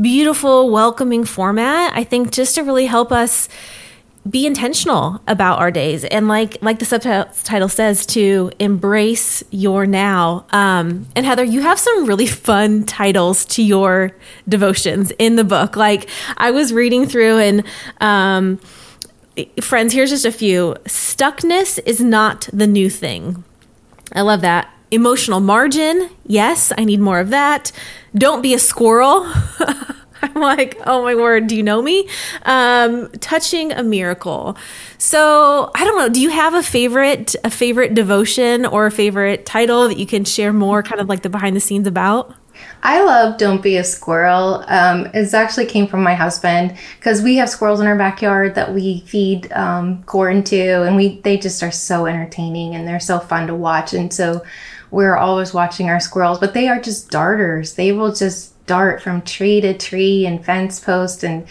beautiful, 0.00 0.70
welcoming 0.70 1.24
format, 1.24 1.92
I 1.94 2.02
think, 2.02 2.32
just 2.32 2.56
to 2.56 2.62
really 2.62 2.86
help 2.86 3.12
us 3.12 3.48
be 4.28 4.46
intentional 4.46 5.20
about 5.26 5.58
our 5.58 5.70
days. 5.70 6.04
And 6.04 6.28
like 6.28 6.58
like 6.60 6.78
the 6.78 6.84
subtitle 6.84 7.68
says 7.68 8.04
to 8.06 8.52
embrace 8.58 9.42
your 9.50 9.86
now. 9.86 10.44
Um, 10.50 11.06
and 11.16 11.24
heather 11.24 11.44
you 11.44 11.62
have 11.62 11.78
some 11.78 12.04
really 12.04 12.26
fun 12.26 12.84
titles 12.84 13.44
to 13.46 13.62
your 13.62 14.14
devotions 14.48 15.10
in 15.18 15.36
the 15.36 15.44
book. 15.44 15.76
Like 15.76 16.08
i 16.36 16.50
was 16.50 16.72
reading 16.72 17.06
through 17.06 17.38
and 17.38 17.64
um, 18.00 18.60
friends 19.60 19.94
here's 19.94 20.10
just 20.10 20.26
a 20.26 20.32
few. 20.32 20.76
Stuckness 20.84 21.78
is 21.86 22.00
not 22.00 22.48
the 22.52 22.66
new 22.66 22.90
thing. 22.90 23.42
I 24.12 24.20
love 24.20 24.42
that. 24.42 24.70
Emotional 24.90 25.40
margin 25.40 26.10
yes 26.26 26.72
i 26.76 26.84
need 26.84 27.00
more 27.00 27.20
of 27.20 27.30
that. 27.30 27.72
Don't 28.14 28.42
be 28.42 28.52
a 28.52 28.58
squirrel 28.58 29.32
I'm 30.34 30.40
like, 30.40 30.78
oh 30.86 31.02
my 31.02 31.14
word, 31.14 31.46
do 31.46 31.56
you 31.56 31.62
know 31.62 31.82
me? 31.82 32.08
Um, 32.42 33.10
touching 33.20 33.72
a 33.72 33.82
miracle. 33.82 34.56
So 34.98 35.70
I 35.74 35.84
don't 35.84 35.98
know. 35.98 36.08
Do 36.08 36.20
you 36.20 36.30
have 36.30 36.54
a 36.54 36.62
favorite, 36.62 37.34
a 37.44 37.50
favorite 37.50 37.94
devotion 37.94 38.66
or 38.66 38.86
a 38.86 38.90
favorite 38.90 39.46
title 39.46 39.88
that 39.88 39.98
you 39.98 40.06
can 40.06 40.24
share 40.24 40.52
more, 40.52 40.82
kind 40.82 41.00
of 41.00 41.08
like 41.08 41.22
the 41.22 41.30
behind 41.30 41.56
the 41.56 41.60
scenes 41.60 41.86
about? 41.86 42.34
I 42.82 43.02
love 43.02 43.38
"Don't 43.38 43.62
Be 43.62 43.76
a 43.76 43.84
Squirrel." 43.84 44.64
Um, 44.66 45.06
it 45.12 45.32
actually 45.34 45.66
came 45.66 45.86
from 45.86 46.02
my 46.02 46.14
husband 46.14 46.76
because 46.98 47.22
we 47.22 47.36
have 47.36 47.48
squirrels 47.48 47.80
in 47.80 47.86
our 47.86 47.96
backyard 47.96 48.54
that 48.54 48.72
we 48.74 49.00
feed 49.06 49.52
um, 49.52 50.02
corn 50.04 50.42
to, 50.44 50.82
and 50.82 50.96
we 50.96 51.20
they 51.20 51.36
just 51.36 51.62
are 51.62 51.70
so 51.70 52.06
entertaining 52.06 52.74
and 52.74 52.86
they're 52.86 53.00
so 53.00 53.18
fun 53.18 53.46
to 53.46 53.54
watch. 53.54 53.92
And 53.92 54.12
so 54.12 54.42
we're 54.90 55.16
always 55.16 55.54
watching 55.54 55.88
our 55.88 56.00
squirrels, 56.00 56.38
but 56.38 56.54
they 56.54 56.68
are 56.68 56.80
just 56.80 57.10
darters. 57.10 57.74
They 57.74 57.92
will 57.92 58.12
just 58.12 58.49
dart 58.70 59.02
from 59.02 59.20
tree 59.22 59.60
to 59.60 59.76
tree 59.76 60.24
and 60.24 60.44
fence 60.44 60.78
post 60.78 61.24
and 61.24 61.44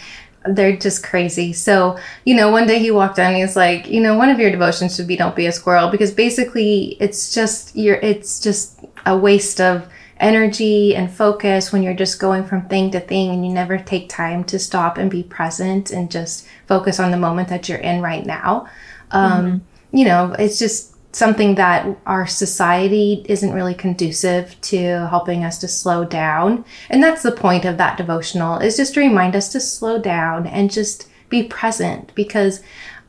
they're 0.46 0.74
just 0.74 1.04
crazy. 1.04 1.52
So, 1.52 1.98
you 2.24 2.34
know, 2.34 2.50
one 2.50 2.66
day 2.66 2.78
he 2.78 2.90
walked 2.90 3.18
in 3.18 3.26
and 3.26 3.36
he's 3.36 3.56
like, 3.56 3.86
you 3.90 4.00
know, 4.00 4.16
one 4.16 4.30
of 4.30 4.40
your 4.40 4.50
devotions 4.50 4.96
should 4.96 5.06
be 5.06 5.16
don't 5.16 5.36
be 5.36 5.44
a 5.44 5.52
squirrel 5.52 5.90
because 5.90 6.12
basically 6.12 6.96
it's 6.98 7.34
just 7.34 7.76
you're 7.76 7.96
it's 7.96 8.40
just 8.40 8.80
a 9.04 9.14
waste 9.18 9.60
of 9.60 9.86
energy 10.16 10.96
and 10.96 11.12
focus 11.12 11.72
when 11.72 11.82
you're 11.82 12.00
just 12.04 12.18
going 12.18 12.42
from 12.42 12.66
thing 12.68 12.90
to 12.92 13.00
thing 13.00 13.28
and 13.32 13.44
you 13.44 13.52
never 13.52 13.76
take 13.76 14.08
time 14.08 14.42
to 14.44 14.58
stop 14.58 14.96
and 14.96 15.10
be 15.10 15.22
present 15.22 15.90
and 15.90 16.10
just 16.10 16.46
focus 16.66 16.98
on 16.98 17.10
the 17.10 17.18
moment 17.18 17.48
that 17.50 17.68
you're 17.68 17.78
in 17.92 18.00
right 18.00 18.24
now. 18.24 18.66
Um, 19.10 19.44
mm-hmm. 19.44 19.96
You 19.98 20.06
know, 20.06 20.34
it's 20.38 20.58
just 20.58 20.89
something 21.12 21.56
that 21.56 21.98
our 22.06 22.26
society 22.26 23.24
isn't 23.28 23.52
really 23.52 23.74
conducive 23.74 24.60
to 24.60 25.06
helping 25.08 25.44
us 25.44 25.58
to 25.58 25.68
slow 25.68 26.04
down. 26.04 26.64
And 26.88 27.02
that's 27.02 27.22
the 27.22 27.32
point 27.32 27.64
of 27.64 27.78
that 27.78 27.96
devotional 27.96 28.58
is 28.58 28.76
just 28.76 28.94
to 28.94 29.00
remind 29.00 29.34
us 29.34 29.50
to 29.52 29.60
slow 29.60 29.98
down 29.98 30.46
and 30.46 30.70
just 30.70 31.08
be 31.28 31.42
present 31.42 32.14
because 32.14 32.62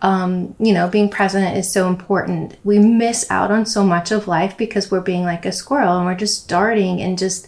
um, 0.04 0.56
you 0.60 0.74
know, 0.74 0.88
being 0.88 1.10
present 1.10 1.56
is 1.56 1.72
so 1.72 1.88
important. 1.88 2.58
We 2.64 2.80
miss 2.80 3.30
out 3.30 3.52
on 3.52 3.66
so 3.66 3.84
much 3.84 4.12
of 4.12 4.28
life 4.28 4.58
because 4.58 4.90
we're 4.90 5.02
being 5.02 5.24
like 5.24 5.46
a 5.46 5.52
squirrel 5.52 5.98
and 5.98 6.06
we're 6.08 6.16
just 6.16 6.50
darting 6.50 7.00
and 7.02 7.20
just 7.20 7.48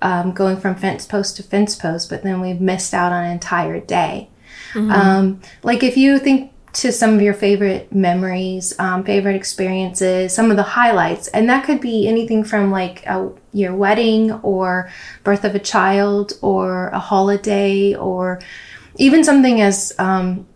um, 0.00 0.32
going 0.32 0.56
from 0.58 0.76
fence 0.76 1.06
post 1.06 1.36
to 1.36 1.42
fence 1.42 1.74
post, 1.74 2.08
but 2.08 2.22
then 2.22 2.40
we've 2.40 2.60
missed 2.60 2.94
out 2.94 3.10
on 3.10 3.24
an 3.24 3.32
entire 3.32 3.80
day. 3.80 4.30
Mm-hmm. 4.74 4.90
Um, 4.90 5.40
like 5.64 5.82
if 5.82 5.96
you 5.96 6.18
think 6.18 6.52
to 6.78 6.92
some 6.92 7.12
of 7.14 7.20
your 7.20 7.34
favorite 7.34 7.92
memories, 7.92 8.72
um, 8.78 9.02
favorite 9.02 9.34
experiences, 9.34 10.32
some 10.32 10.48
of 10.52 10.56
the 10.56 10.62
highlights. 10.62 11.26
And 11.28 11.48
that 11.50 11.64
could 11.64 11.80
be 11.80 12.06
anything 12.06 12.44
from 12.44 12.70
like 12.70 13.04
a, 13.04 13.32
your 13.52 13.74
wedding 13.74 14.32
or 14.42 14.88
birth 15.24 15.44
of 15.44 15.56
a 15.56 15.58
child 15.58 16.34
or 16.40 16.88
a 16.90 17.00
holiday 17.00 17.94
or 17.96 18.40
even 18.96 19.24
something 19.24 19.60
as 19.60 19.92
um, 19.98 20.46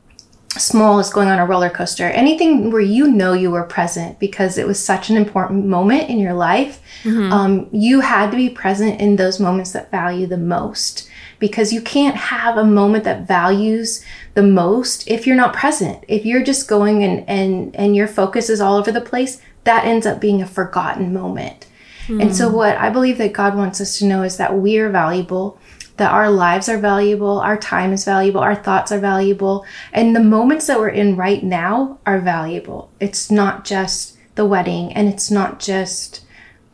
small 0.50 1.00
as 1.00 1.10
going 1.10 1.26
on 1.26 1.40
a 1.40 1.46
roller 1.46 1.70
coaster. 1.70 2.04
Anything 2.04 2.70
where 2.70 2.80
you 2.80 3.10
know 3.10 3.32
you 3.32 3.50
were 3.50 3.64
present 3.64 4.20
because 4.20 4.58
it 4.58 4.66
was 4.66 4.78
such 4.78 5.10
an 5.10 5.16
important 5.16 5.66
moment 5.66 6.08
in 6.08 6.20
your 6.20 6.34
life. 6.34 6.80
Mm-hmm. 7.02 7.32
Um, 7.32 7.68
you 7.72 7.98
had 7.98 8.30
to 8.30 8.36
be 8.36 8.48
present 8.48 9.00
in 9.00 9.16
those 9.16 9.40
moments 9.40 9.72
that 9.72 9.90
value 9.90 10.28
the 10.28 10.36
most 10.36 11.08
because 11.42 11.72
you 11.72 11.82
can't 11.82 12.14
have 12.14 12.56
a 12.56 12.62
moment 12.64 13.02
that 13.02 13.26
values 13.26 14.04
the 14.34 14.44
most 14.44 15.08
if 15.08 15.26
you're 15.26 15.34
not 15.34 15.52
present. 15.52 16.04
If 16.06 16.24
you're 16.24 16.44
just 16.44 16.68
going 16.68 17.02
and 17.02 17.28
and 17.28 17.74
and 17.74 17.96
your 17.96 18.06
focus 18.06 18.48
is 18.48 18.60
all 18.60 18.76
over 18.76 18.92
the 18.92 19.00
place, 19.00 19.42
that 19.64 19.84
ends 19.84 20.06
up 20.06 20.20
being 20.20 20.40
a 20.40 20.46
forgotten 20.46 21.12
moment. 21.12 21.66
Mm. 22.06 22.22
And 22.22 22.36
so 22.36 22.48
hmm. 22.48 22.54
what 22.54 22.76
I 22.76 22.90
believe 22.90 23.18
that 23.18 23.32
God 23.32 23.56
wants 23.56 23.80
us 23.80 23.98
to 23.98 24.06
know 24.06 24.22
is 24.22 24.36
that 24.36 24.56
we 24.56 24.78
are 24.78 24.88
valuable, 24.88 25.58
that 25.96 26.12
our 26.12 26.30
lives 26.30 26.68
are 26.68 26.78
valuable, 26.78 27.40
our 27.40 27.56
time 27.56 27.92
is 27.92 28.04
valuable, 28.04 28.40
our 28.40 28.54
thoughts 28.54 28.92
are 28.92 29.00
valuable, 29.00 29.66
and 29.92 30.14
the 30.14 30.22
moments 30.22 30.68
that 30.68 30.78
we're 30.78 30.90
in 30.90 31.16
right 31.16 31.42
now 31.42 31.98
are 32.06 32.20
valuable. 32.20 32.88
It's 33.00 33.32
not 33.32 33.64
just 33.64 34.16
the 34.36 34.46
wedding 34.46 34.92
and 34.92 35.08
it's 35.08 35.28
not 35.28 35.58
just 35.58 36.24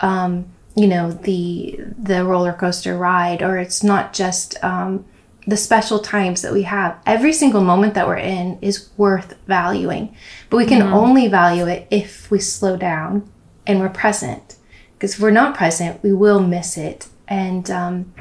um, 0.00 0.44
you 0.78 0.86
know 0.86 1.10
the 1.10 1.80
the 1.98 2.24
roller 2.24 2.52
coaster 2.52 2.96
ride 2.96 3.42
or 3.42 3.58
it's 3.58 3.82
not 3.82 4.12
just 4.12 4.62
um, 4.62 5.04
the 5.46 5.56
special 5.56 5.98
times 5.98 6.42
that 6.42 6.52
we 6.52 6.62
have. 6.62 6.98
Every 7.04 7.32
single 7.32 7.62
moment 7.62 7.94
that 7.94 8.06
we're 8.06 8.16
in 8.16 8.58
is 8.60 8.90
worth 8.96 9.34
valuing. 9.46 10.14
But 10.50 10.58
we 10.58 10.66
can 10.66 10.82
mm-hmm. 10.82 10.94
only 10.94 11.26
value 11.26 11.66
it 11.66 11.88
if 11.90 12.30
we 12.30 12.38
slow 12.38 12.76
down 12.76 13.28
and 13.66 13.80
we're 13.80 13.88
present. 13.88 14.56
Because 14.92 15.14
if 15.14 15.20
we're 15.20 15.30
not 15.30 15.56
present 15.56 16.02
we 16.02 16.12
will 16.12 16.40
miss 16.40 16.78
it. 16.78 17.08
And 17.26 17.70
um, 17.70 18.14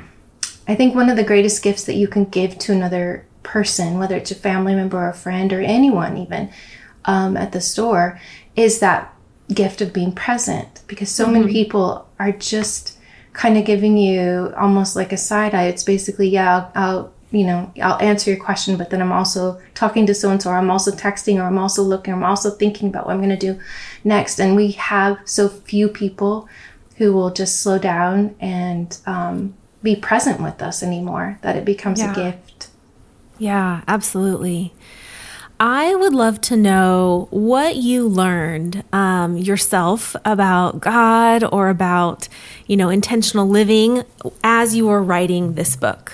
i 0.67 0.75
think 0.75 0.93
one 0.93 1.09
of 1.09 1.15
the 1.15 1.23
greatest 1.23 1.63
gifts 1.63 1.85
that 1.85 1.95
you 1.95 2.07
can 2.09 2.25
give 2.25 2.57
to 2.57 2.73
another 2.73 3.25
person 3.41 3.97
whether 3.97 4.17
it's 4.17 4.31
a 4.31 4.35
family 4.35 4.75
member 4.75 4.97
or 4.97 5.09
a 5.09 5.13
friend 5.13 5.53
or 5.53 5.61
anyone 5.61 6.17
even 6.17 6.51
um, 7.05 7.37
at 7.37 7.53
the 7.53 7.61
store 7.61 8.19
is 8.57 8.79
that 8.79 9.17
gift 9.53 9.81
of 9.81 9.93
being 9.93 10.11
present. 10.11 10.81
Because 10.87 11.09
so 11.09 11.23
mm-hmm. 11.23 11.33
many 11.33 11.53
people 11.53 12.06
are 12.19 12.31
just 12.31 12.97
kind 13.33 13.57
of 13.57 13.65
giving 13.65 13.97
you 13.97 14.53
almost 14.57 14.95
like 14.95 15.11
a 15.11 15.17
side 15.17 15.53
eye. 15.53 15.65
It's 15.65 15.83
basically, 15.83 16.29
yeah, 16.29 16.69
I'll, 16.75 16.83
I'll 16.83 17.13
you 17.31 17.45
know, 17.45 17.71
I'll 17.81 18.01
answer 18.01 18.31
your 18.31 18.39
question, 18.39 18.77
but 18.77 18.89
then 18.89 19.01
I'm 19.01 19.11
also 19.11 19.61
talking 19.73 20.05
to 20.05 20.13
so 20.13 20.29
and 20.29 20.41
so, 20.41 20.49
or 20.49 20.57
I'm 20.57 20.71
also 20.71 20.91
texting, 20.91 21.35
or 21.35 21.43
I'm 21.43 21.57
also 21.57 21.83
looking, 21.83 22.13
I'm 22.13 22.23
also 22.23 22.49
thinking 22.49 22.87
about 22.87 23.05
what 23.05 23.13
I'm 23.13 23.21
going 23.21 23.37
to 23.37 23.53
do 23.53 23.59
next. 24.03 24.39
And 24.39 24.55
we 24.55 24.71
have 24.71 25.19
so 25.25 25.49
few 25.49 25.89
people 25.89 26.47
who 26.95 27.13
will 27.13 27.29
just 27.29 27.59
slow 27.61 27.77
down 27.77 28.35
and 28.39 28.97
um, 29.05 29.55
be 29.83 29.95
present 29.95 30.41
with 30.41 30.61
us 30.61 30.81
anymore 30.81 31.37
that 31.41 31.55
it 31.55 31.65
becomes 31.65 31.99
yeah. 31.99 32.11
a 32.11 32.15
gift. 32.15 32.69
Yeah, 33.37 33.81
absolutely. 33.87 34.73
I 35.59 35.95
would 35.95 36.13
love 36.13 36.39
to 36.41 36.55
know 36.55 37.27
what 37.31 37.77
you 37.77 38.07
learned 38.07 38.83
um, 38.93 39.37
yourself 39.37 40.15
about 40.23 40.79
God 40.79 41.43
or 41.43 41.69
about, 41.69 42.27
you 42.67 42.77
know, 42.77 42.89
intentional 42.89 43.47
living 43.47 44.03
as 44.43 44.75
you 44.75 44.85
were 44.85 45.01
writing 45.01 45.55
this 45.55 45.75
book. 45.75 46.13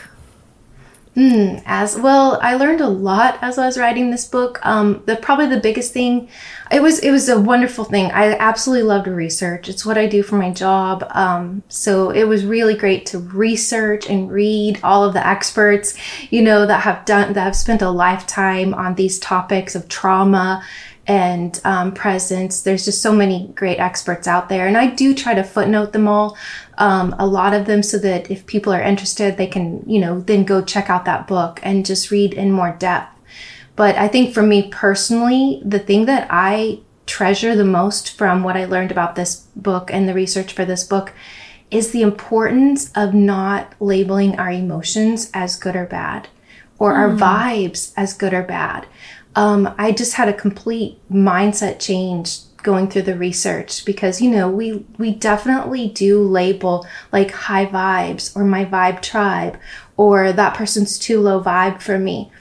Mm, 1.16 1.62
as 1.68 1.96
well, 1.96 2.40
I 2.42 2.56
learned 2.56 2.82
a 2.82 2.88
lot 2.88 3.38
as 3.44 3.60
I 3.60 3.68
was 3.68 3.78
writing 3.78 4.10
this 4.10 4.26
book. 4.26 4.60
Um, 4.66 5.04
the 5.06 5.16
probably 5.16 5.46
the 5.46 5.60
biggest 5.60 5.94
thing, 5.94 6.28
it 6.72 6.82
was 6.82 6.98
it 7.00 7.12
was 7.12 7.30
a 7.30 7.40
wonderful 7.40 7.84
thing. 7.84 8.12
I 8.12 8.36
absolutely 8.36 8.88
loved 8.88 9.06
research. 9.06 9.70
It's 9.70 9.86
what 9.86 9.96
I 9.96 10.08
do 10.08 10.24
for 10.24 10.38
my 10.38 10.50
job. 10.50 11.06
Um, 11.12 11.62
so 11.70 12.10
it 12.10 12.24
was 12.24 12.46
really 12.46 12.74
great 12.76 13.06
to 13.08 13.20
research 13.20 14.10
and 14.10 14.32
read 14.32 14.80
all 14.82 15.04
of 15.04 15.14
the 15.14 15.26
experts, 15.26 15.94
you 16.32 16.42
know, 16.42 16.66
that 16.66 16.82
have 16.82 17.06
done 17.06 17.34
that 17.34 17.44
have 17.44 17.56
spent 17.56 17.84
a 17.84 17.92
lifetime 17.92 18.74
on 18.74 18.96
these 18.96 19.20
topics 19.20 19.76
of 19.76 19.88
trauma 19.88 20.64
and 21.06 21.60
um, 21.66 21.92
presence. 21.94 22.62
There's 22.62 22.86
just 22.86 23.02
so 23.02 23.12
many 23.12 23.48
great 23.56 23.80
experts 23.80 24.28
out 24.28 24.50
there, 24.50 24.68
and 24.68 24.78
I 24.78 24.88
do 24.88 25.14
try 25.14 25.34
to 25.34 25.44
footnote 25.44 25.92
them 25.92 26.08
all, 26.08 26.38
um, 26.78 27.16
a 27.20 27.28
lot 27.28 27.54
of 27.54 27.66
them, 27.66 27.84
so 27.84 27.98
that 28.00 28.32
if 28.32 28.46
people 28.46 28.74
are 28.74 28.82
interested, 28.82 29.38
they 29.38 29.48
can, 29.48 29.84
you 29.86 30.00
know, 30.00 30.22
then 30.22 30.44
go 30.44 30.64
check 30.64 30.90
out 30.90 31.06
that 31.06 31.28
book 31.28 31.60
and 31.64 31.86
just 31.86 32.12
read 32.12 32.34
in 32.34 32.52
more 32.52 32.76
depth. 32.80 33.20
But 33.76 33.96
I 33.96 34.08
think 34.08 34.34
for 34.34 34.44
me 34.44 34.70
personally, 34.70 35.62
the 35.66 35.80
thing 35.80 36.06
that 36.06 36.28
I 36.30 36.80
treasure 37.06 37.56
the 37.56 37.66
most 37.66 38.18
from 38.18 38.44
what 38.44 38.56
I 38.56 38.66
learned 38.66 38.92
about 38.92 39.16
this 39.16 39.48
book 39.56 39.92
and 39.92 40.08
the 40.08 40.14
research 40.14 40.54
for 40.54 40.64
this 40.64 40.84
book 40.84 41.14
is 41.70 41.92
the 41.92 42.04
importance 42.04 42.92
of 42.96 43.14
not 43.14 43.74
labeling 43.80 44.38
our 44.38 44.52
emotions 44.52 45.30
as 45.34 45.58
good 45.58 45.76
or 45.76 45.86
bad 45.86 46.28
or 46.78 46.94
mm. 46.94 46.98
our 46.98 47.10
hmm. 47.10 47.18
vibes 47.18 47.94
as 47.98 48.14
good 48.14 48.34
or 48.34 48.44
bad 48.44 48.86
um, 49.36 49.74
I 49.78 49.92
just 49.92 50.14
had 50.14 50.30
a 50.30 50.34
complete 50.34 51.00
mindset 51.12 51.80
change 51.80 52.40
going 52.64 52.90
through 52.90 53.02
the 53.02 53.18
research 53.18 53.84
because 53.84 54.22
you 54.22 54.32
know 54.32 54.50
we 54.50 54.86
we 54.98 55.14
definitely 55.14 55.90
do 55.90 56.22
label 56.24 56.88
like 57.12 57.32
high 57.32 57.66
vibes 57.66 58.36
or 58.36 58.46
my 58.46 58.64
vibe 58.64 59.02
tribe 59.02 59.60
or 59.98 60.32
that 60.32 60.56
person's 60.56 60.98
too 60.98 61.20
low 61.20 61.42
vibe 61.42 61.82
for 61.82 62.00
me. 62.00 62.32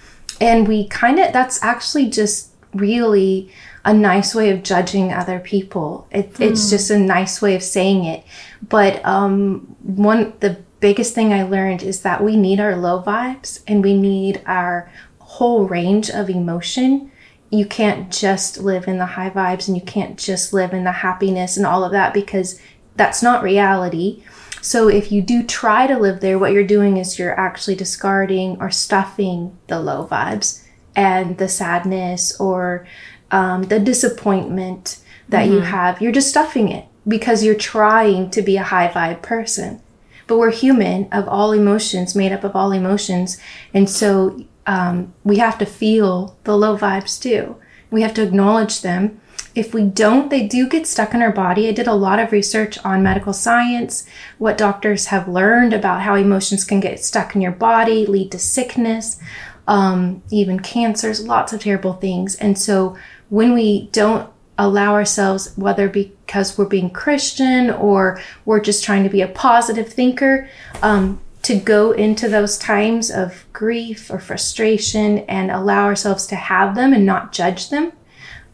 And 0.40 0.66
we 0.66 0.88
kind 0.88 1.18
of 1.18 1.32
that's 1.32 1.62
actually 1.62 2.08
just 2.08 2.50
really 2.72 3.52
a 3.84 3.92
nice 3.92 4.34
way 4.34 4.50
of 4.50 4.62
judging 4.62 5.12
other 5.12 5.40
people. 5.40 6.06
It, 6.10 6.36
hmm. 6.36 6.42
it's 6.44 6.70
just 6.70 6.90
a 6.90 6.98
nice 6.98 7.42
way 7.42 7.54
of 7.54 7.62
saying 7.62 8.04
it. 8.04 8.24
But 8.68 9.04
um, 9.04 9.76
one 9.82 10.32
the 10.40 10.58
biggest 10.82 11.14
thing 11.14 11.32
i 11.32 11.44
learned 11.44 11.80
is 11.80 12.02
that 12.02 12.24
we 12.24 12.36
need 12.36 12.58
our 12.58 12.74
low 12.74 13.00
vibes 13.00 13.62
and 13.68 13.84
we 13.84 13.96
need 13.96 14.42
our 14.46 14.90
whole 15.32 15.66
range 15.66 16.10
of 16.10 16.28
emotion. 16.28 17.10
You 17.50 17.64
can't 17.64 18.12
just 18.12 18.58
live 18.58 18.86
in 18.86 18.98
the 18.98 19.06
high 19.06 19.30
vibes 19.30 19.66
and 19.66 19.74
you 19.74 19.82
can't 19.82 20.18
just 20.18 20.52
live 20.52 20.74
in 20.74 20.84
the 20.84 20.92
happiness 20.92 21.56
and 21.56 21.64
all 21.64 21.84
of 21.84 21.92
that 21.92 22.12
because 22.12 22.60
that's 22.96 23.22
not 23.22 23.42
reality. 23.42 24.22
So 24.60 24.88
if 24.88 25.10
you 25.10 25.22
do 25.22 25.42
try 25.42 25.86
to 25.86 25.98
live 25.98 26.20
there, 26.20 26.38
what 26.38 26.52
you're 26.52 26.66
doing 26.66 26.98
is 26.98 27.18
you're 27.18 27.38
actually 27.40 27.76
discarding 27.76 28.58
or 28.60 28.70
stuffing 28.70 29.56
the 29.68 29.80
low 29.80 30.06
vibes 30.06 30.62
and 30.94 31.38
the 31.38 31.48
sadness 31.48 32.38
or 32.38 32.86
um, 33.30 33.62
the 33.64 33.80
disappointment 33.80 34.98
that 35.30 35.46
mm-hmm. 35.46 35.54
you 35.54 35.60
have. 35.60 36.02
You're 36.02 36.12
just 36.12 36.28
stuffing 36.28 36.68
it 36.68 36.84
because 37.08 37.42
you're 37.42 37.54
trying 37.54 38.30
to 38.32 38.42
be 38.42 38.58
a 38.58 38.64
high 38.64 38.88
vibe 38.88 39.22
person. 39.22 39.80
But 40.26 40.36
we're 40.36 40.52
human 40.52 41.08
of 41.10 41.26
all 41.26 41.52
emotions, 41.52 42.14
made 42.14 42.32
up 42.32 42.44
of 42.44 42.54
all 42.54 42.70
emotions. 42.70 43.38
And 43.72 43.88
so 43.88 44.44
um, 44.66 45.12
we 45.24 45.38
have 45.38 45.58
to 45.58 45.66
feel 45.66 46.36
the 46.44 46.56
low 46.56 46.76
vibes 46.76 47.20
too. 47.20 47.56
We 47.90 48.02
have 48.02 48.14
to 48.14 48.22
acknowledge 48.22 48.80
them. 48.80 49.20
If 49.54 49.74
we 49.74 49.84
don't, 49.84 50.30
they 50.30 50.46
do 50.46 50.66
get 50.66 50.86
stuck 50.86 51.12
in 51.12 51.20
our 51.20 51.32
body. 51.32 51.68
I 51.68 51.72
did 51.72 51.86
a 51.86 51.94
lot 51.94 52.18
of 52.18 52.32
research 52.32 52.78
on 52.84 53.02
medical 53.02 53.34
science, 53.34 54.06
what 54.38 54.56
doctors 54.56 55.06
have 55.06 55.28
learned 55.28 55.74
about 55.74 56.02
how 56.02 56.14
emotions 56.14 56.64
can 56.64 56.80
get 56.80 57.04
stuck 57.04 57.34
in 57.34 57.42
your 57.42 57.52
body, 57.52 58.06
lead 58.06 58.32
to 58.32 58.38
sickness, 58.38 59.20
um, 59.68 60.22
even 60.30 60.60
cancers, 60.60 61.26
lots 61.26 61.52
of 61.52 61.60
terrible 61.60 61.92
things. 61.92 62.34
And 62.36 62.58
so 62.58 62.96
when 63.28 63.52
we 63.52 63.88
don't 63.88 64.30
allow 64.58 64.94
ourselves, 64.94 65.52
whether 65.56 65.88
because 65.88 66.56
we're 66.56 66.64
being 66.64 66.90
Christian 66.90 67.70
or 67.70 68.20
we're 68.44 68.60
just 68.60 68.84
trying 68.84 69.02
to 69.04 69.10
be 69.10 69.20
a 69.20 69.28
positive 69.28 69.92
thinker, 69.92 70.48
um, 70.82 71.20
to 71.42 71.56
go 71.56 71.90
into 71.90 72.28
those 72.28 72.56
times 72.56 73.10
of 73.10 73.44
grief 73.52 74.10
or 74.10 74.20
frustration 74.20 75.18
and 75.20 75.50
allow 75.50 75.84
ourselves 75.84 76.26
to 76.28 76.36
have 76.36 76.74
them 76.74 76.92
and 76.92 77.04
not 77.04 77.32
judge 77.32 77.68
them, 77.70 77.92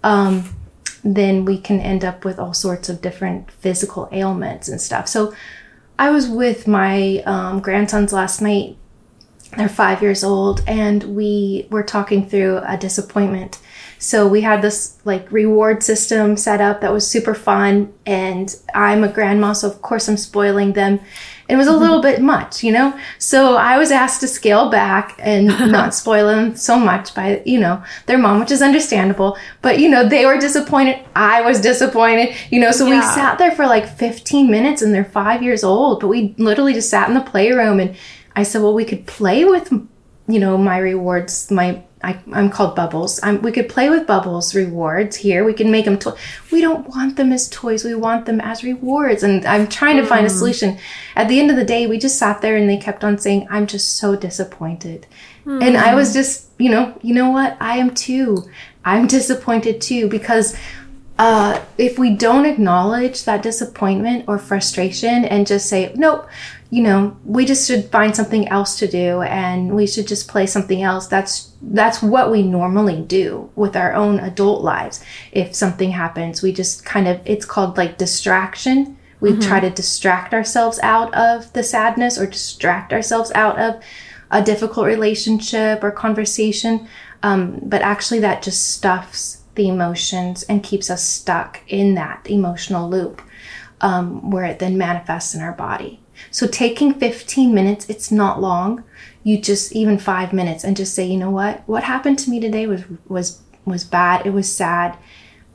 um, 0.02 0.57
then 1.04 1.45
we 1.45 1.59
can 1.59 1.80
end 1.80 2.04
up 2.04 2.25
with 2.25 2.38
all 2.38 2.54
sorts 2.54 2.88
of 2.88 3.02
different 3.02 3.50
physical 3.50 4.09
ailments 4.11 4.68
and 4.68 4.80
stuff. 4.80 5.07
So 5.07 5.35
I 5.99 6.11
was 6.11 6.28
with 6.28 6.66
my 6.66 7.23
um, 7.26 7.61
grandsons 7.61 8.12
last 8.12 8.40
night. 8.40 8.76
They're 9.57 9.68
five 9.68 10.02
years 10.02 10.23
old, 10.23 10.62
and 10.66 11.16
we 11.16 11.66
were 11.71 11.83
talking 11.83 12.28
through 12.28 12.59
a 12.66 12.76
disappointment. 12.76 13.59
So 13.99 14.28
we 14.28 14.40
had 14.43 14.62
this 14.62 14.99
like 15.05 15.31
reward 15.33 15.83
system 15.83 16.37
set 16.37 16.61
up 16.61 16.81
that 16.81 16.93
was 16.93 17.07
super 17.07 17.35
fun, 17.35 17.93
and 18.07 18.55
I'm 18.75 19.05
a 19.05 19.09
grandma, 19.09 19.52
so 19.52 19.69
of 19.69 19.83
course 19.83 20.09
I'm 20.09 20.17
spoiling 20.17 20.73
them. 20.73 21.00
It 21.49 21.57
was 21.57 21.67
a 21.67 21.71
mm-hmm. 21.71 21.81
little 21.81 22.02
bit 22.02 22.21
much, 22.21 22.62
you 22.62 22.73
know? 22.73 22.99
So 23.19 23.57
I 23.57 23.78
was 23.78 23.90
asked 23.90 24.21
to 24.21 24.28
scale 24.28 24.69
back 24.69 25.19
and 25.19 25.47
not 25.73 25.95
spoil 25.95 26.26
them 26.26 26.55
so 26.57 26.78
much 26.78 27.14
by, 27.14 27.43
you 27.47 27.59
know, 27.59 27.83
their 28.05 28.19
mom, 28.19 28.38
which 28.38 28.50
is 28.50 28.61
understandable. 28.61 29.38
But, 29.62 29.78
you 29.78 29.88
know, 29.88 30.07
they 30.07 30.26
were 30.26 30.38
disappointed. 30.38 31.02
I 31.17 31.40
was 31.40 31.61
disappointed, 31.61 32.35
you 32.50 32.61
know? 32.61 32.71
So 32.71 32.87
yeah. 32.87 32.97
we 32.97 33.00
sat 33.00 33.38
there 33.38 33.52
for 33.52 33.67
like 33.67 33.88
15 33.88 34.50
minutes 34.50 34.83
and 34.83 34.95
they're 34.95 35.07
five 35.07 35.43
years 35.43 35.64
old, 35.64 36.00
but 36.00 36.09
we 36.09 36.35
literally 36.37 36.75
just 36.75 36.90
sat 36.90 37.09
in 37.09 37.14
the 37.14 37.23
playroom 37.23 37.81
and 37.81 37.97
I 38.37 38.43
said, 38.43 38.61
well, 38.61 38.75
we 38.75 38.85
could 38.85 39.07
play 39.07 39.47
with, 39.47 39.73
you 40.28 40.38
know, 40.38 40.58
my 40.58 40.78
rewards, 40.78 41.50
my 41.50 41.82
I, 42.02 42.18
am 42.32 42.50
called 42.50 42.76
Bubbles. 42.76 43.18
I'm, 43.23 43.42
we 43.42 43.50
could 43.50 43.68
play 43.68 43.90
with 43.90 44.06
Bubbles 44.06 44.54
rewards 44.54 45.16
here. 45.16 45.44
We 45.44 45.52
can 45.52 45.70
make 45.70 45.85
them. 45.85 45.99
To- 46.00 46.16
we 46.52 46.61
don't 46.61 46.88
want 46.88 47.16
them 47.16 47.32
as 47.32 47.49
toys. 47.49 47.85
We 47.85 47.94
want 47.94 48.26
them 48.26 48.40
as 48.40 48.62
rewards. 48.62 49.23
And 49.23 49.44
I'm 49.44 49.66
trying 49.66 49.97
to 49.97 50.06
find 50.06 50.25
a 50.26 50.28
mm. 50.28 50.38
solution. 50.38 50.78
At 51.16 51.28
the 51.28 51.40
end 51.40 51.50
of 51.50 51.56
the 51.56 51.64
day, 51.64 51.87
we 51.87 51.99
just 51.99 52.18
sat 52.18 52.40
there 52.40 52.56
and 52.56 52.68
they 52.68 52.76
kept 52.76 53.02
on 53.02 53.18
saying, 53.18 53.49
"I'm 53.50 53.66
just 53.66 53.97
so 53.97 54.14
disappointed." 54.14 55.06
Mm. 55.44 55.62
And 55.62 55.76
I 55.76 55.94
was 55.94 56.12
just, 56.12 56.49
you 56.58 56.70
know, 56.70 56.97
you 57.02 57.14
know 57.14 57.30
what? 57.30 57.56
I 57.61 57.78
am 57.78 57.94
too. 57.94 58.49
I'm 58.85 59.06
disappointed 59.06 59.80
too 59.80 60.08
because 60.08 60.56
uh, 61.18 61.61
if 61.78 61.99
we 61.99 62.14
don't 62.14 62.47
acknowledge 62.47 63.25
that 63.25 63.42
disappointment 63.42 64.25
or 64.28 64.38
frustration 64.38 65.25
and 65.25 65.49
just 65.49 65.68
say, 65.68 65.92
"Nope," 65.97 66.28
you 66.71 66.83
know, 66.83 67.17
we 67.25 67.47
just 67.47 67.67
should 67.67 67.87
find 67.87 68.15
something 68.15 68.47
else 68.49 68.79
to 68.79 68.87
do 68.87 69.23
and 69.23 69.75
we 69.75 69.87
should 69.87 70.07
just 70.07 70.29
play 70.29 70.47
something 70.47 70.83
else. 70.83 71.07
That's 71.07 71.53
that's 71.63 72.03
what 72.03 72.31
we 72.31 72.43
normally 72.43 73.01
do 73.01 73.51
with 73.57 73.75
our 73.75 73.95
own 73.95 74.21
adult 74.21 74.63
lives. 74.63 75.03
If 75.33 75.55
something 75.55 75.93
happens, 75.93 76.43
we 76.43 76.53
just 76.53 76.85
kind 76.85 77.09
of 77.09 77.21
it's 77.25 77.47
called 77.47 77.79
like 77.79 77.97
distraction. 77.97 78.99
We 79.21 79.31
mm-hmm. 79.31 79.41
try 79.41 79.61
to 79.61 79.71
distract 79.71 80.35
ourselves 80.35 80.79
out 80.83 81.13
of 81.15 81.53
the 81.55 81.63
sadness 81.63 82.19
or 82.19 82.27
distract 82.27 82.93
ourselves 82.93 83.33
out 83.35 83.59
of 83.59 83.83
a 84.31 84.43
difficult 84.43 84.87
relationship 84.87 85.83
or 85.83 85.91
conversation. 85.91 86.87
Um, 87.23 87.61
but 87.63 87.81
actually, 87.81 88.21
that 88.21 88.43
just 88.43 88.73
stuffs 88.73 89.43
the 89.55 89.69
emotions 89.69 90.45
and 90.45 90.63
keeps 90.63 90.91
us 90.91 91.03
stuck 91.03 91.61
in 91.67 91.95
that 91.95 92.27
emotional 92.31 92.89
loop 92.89 93.23
um, 93.81 94.31
where 94.31 94.45
it 94.45 94.59
then 94.59 94.77
manifests 94.77 95.35
in 95.35 95.41
our 95.41 95.53
body. 95.53 96.01
So 96.38 96.47
taking 96.47 96.95
15 96.95 97.52
minutes, 97.52 97.90
it's 97.90 98.12
not 98.12 98.40
long. 98.40 98.85
You 99.25 99.40
just 99.40 99.73
even 99.73 99.99
5 99.99 100.33
minutes 100.33 100.62
and 100.62 100.76
just 100.76 100.95
say, 100.95 101.04
"You 101.04 101.16
know 101.16 101.33
what? 101.33 101.64
What 101.66 101.83
happened 101.83 102.16
to 102.21 102.30
me 102.30 102.38
today 102.38 102.64
was 102.68 102.85
was 103.09 103.42
was 103.64 103.83
bad. 103.83 104.25
It 104.25 104.30
was 104.30 104.49
sad." 104.49 104.97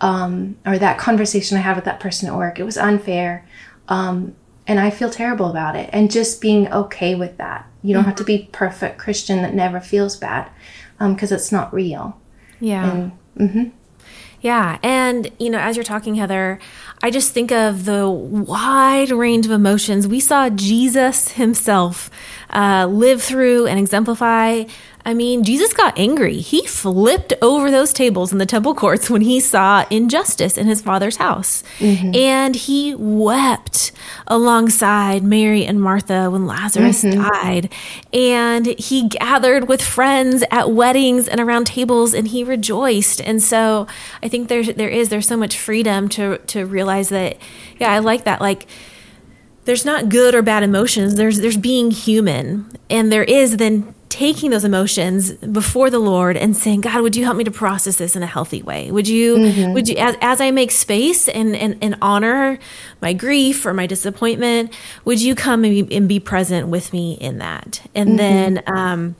Um, 0.01 0.57
or 0.65 0.77
that 0.77 0.97
conversation 0.97 1.57
I 1.57 1.61
had 1.61 1.77
with 1.77 1.85
that 1.85 2.01
person 2.01 2.27
at 2.27 2.35
work, 2.35 2.59
it 2.59 2.65
was 2.65 2.77
unfair. 2.77 3.47
Um, 3.87 4.35
and 4.67 4.77
I 4.77 4.89
feel 4.89 5.09
terrible 5.09 5.49
about 5.49 5.77
it. 5.77 5.89
And 5.93 6.11
just 6.11 6.41
being 6.41 6.69
okay 6.73 7.15
with 7.15 7.37
that. 7.37 7.65
You 7.81 7.93
don't 7.93 8.01
mm-hmm. 8.01 8.09
have 8.09 8.17
to 8.17 8.25
be 8.25 8.49
perfect 8.51 8.97
Christian 8.97 9.41
that 9.41 9.53
never 9.53 9.79
feels 9.79 10.17
bad 10.17 10.49
because 10.99 11.31
um, 11.31 11.35
it's 11.37 11.49
not 11.49 11.73
real. 11.73 12.19
Yeah. 12.59 12.91
And, 12.91 13.11
mm-hmm. 13.37 13.69
Yeah. 14.43 14.77
And, 14.83 15.31
you 15.39 15.49
know, 15.49 15.59
as 15.59 15.77
you're 15.77 15.85
talking, 15.85 16.15
Heather, 16.15 16.59
I 17.05 17.09
just 17.09 17.33
think 17.33 17.51
of 17.51 17.83
the 17.83 18.09
wide 18.09 19.11
range 19.11 19.45
of 19.45 19.51
emotions. 19.51 20.07
We 20.07 20.21
saw 20.21 20.49
Jesus 20.49 21.33
himself 21.33 22.09
uh, 22.49 22.87
live 22.89 23.21
through 23.21 23.67
and 23.67 23.77
exemplify 23.77 24.63
I 25.05 25.13
mean, 25.13 25.43
Jesus 25.43 25.73
got 25.73 25.97
angry. 25.97 26.37
He 26.37 26.65
flipped 26.65 27.33
over 27.41 27.69
those 27.69 27.91
tables 27.91 28.31
in 28.31 28.37
the 28.37 28.45
temple 28.45 28.73
courts 28.73 29.09
when 29.09 29.21
he 29.21 29.39
saw 29.39 29.85
injustice 29.89 30.57
in 30.57 30.67
his 30.67 30.81
father's 30.81 31.17
house. 31.17 31.61
Mm-hmm. 31.79 32.15
And 32.15 32.55
he 32.55 32.95
wept 32.95 33.91
alongside 34.27 35.21
Mary 35.23 35.65
and 35.65 35.81
Martha 35.81 36.29
when 36.29 36.45
Lazarus 36.45 37.03
mm-hmm. 37.03 37.21
died. 37.21 37.73
And 38.13 38.67
he 38.79 39.09
gathered 39.09 39.67
with 39.67 39.81
friends 39.81 40.43
at 40.49 40.71
weddings 40.71 41.27
and 41.27 41.41
around 41.41 41.67
tables 41.67 42.13
and 42.13 42.29
he 42.29 42.43
rejoiced. 42.43 43.19
And 43.19 43.43
so 43.43 43.87
I 44.21 44.29
think 44.29 44.47
there's 44.47 44.67
there 44.73 44.89
is 44.89 45.09
there's 45.09 45.27
so 45.27 45.37
much 45.37 45.57
freedom 45.57 46.07
to 46.09 46.37
to 46.37 46.65
realize 46.65 47.09
that 47.09 47.37
yeah, 47.77 47.91
I 47.91 47.99
like 47.99 48.23
that. 48.23 48.39
Like 48.39 48.67
there's 49.65 49.85
not 49.85 50.09
good 50.09 50.35
or 50.35 50.41
bad 50.41 50.63
emotions. 50.63 51.15
There's 51.15 51.39
there's 51.39 51.57
being 51.57 51.91
human. 51.91 52.69
And 52.89 53.11
there 53.11 53.23
is 53.23 53.57
then 53.57 53.93
taking 54.13 54.51
those 54.51 54.63
emotions 54.63 55.31
before 55.31 55.89
the 55.89 55.97
Lord 55.97 56.37
and 56.37 56.55
saying, 56.55 56.81
God, 56.81 57.01
would 57.01 57.15
you 57.15 57.23
help 57.23 57.35
me 57.35 57.43
to 57.45 57.51
process 57.51 57.95
this 57.95 58.15
in 58.15 58.21
a 58.21 58.27
healthy 58.27 58.61
way? 58.61 58.91
Would 58.91 59.07
you, 59.07 59.37
mm-hmm. 59.37 59.73
would 59.73 59.89
you, 59.89 59.95
as, 59.97 60.15
as 60.21 60.39
I 60.39 60.51
make 60.51 60.69
space 60.69 61.27
and, 61.27 61.55
and, 61.55 61.79
and 61.81 61.97
honor 61.99 62.59
my 63.01 63.13
grief 63.13 63.65
or 63.65 63.73
my 63.73 63.87
disappointment, 63.87 64.71
would 65.03 65.19
you 65.19 65.33
come 65.33 65.63
and 65.63 65.89
be, 65.89 65.97
and 65.97 66.07
be 66.07 66.19
present 66.19 66.67
with 66.67 66.93
me 66.93 67.13
in 67.13 67.39
that? 67.39 67.81
And 67.95 68.09
mm-hmm. 68.09 68.17
then, 68.17 68.63
um, 68.67 69.15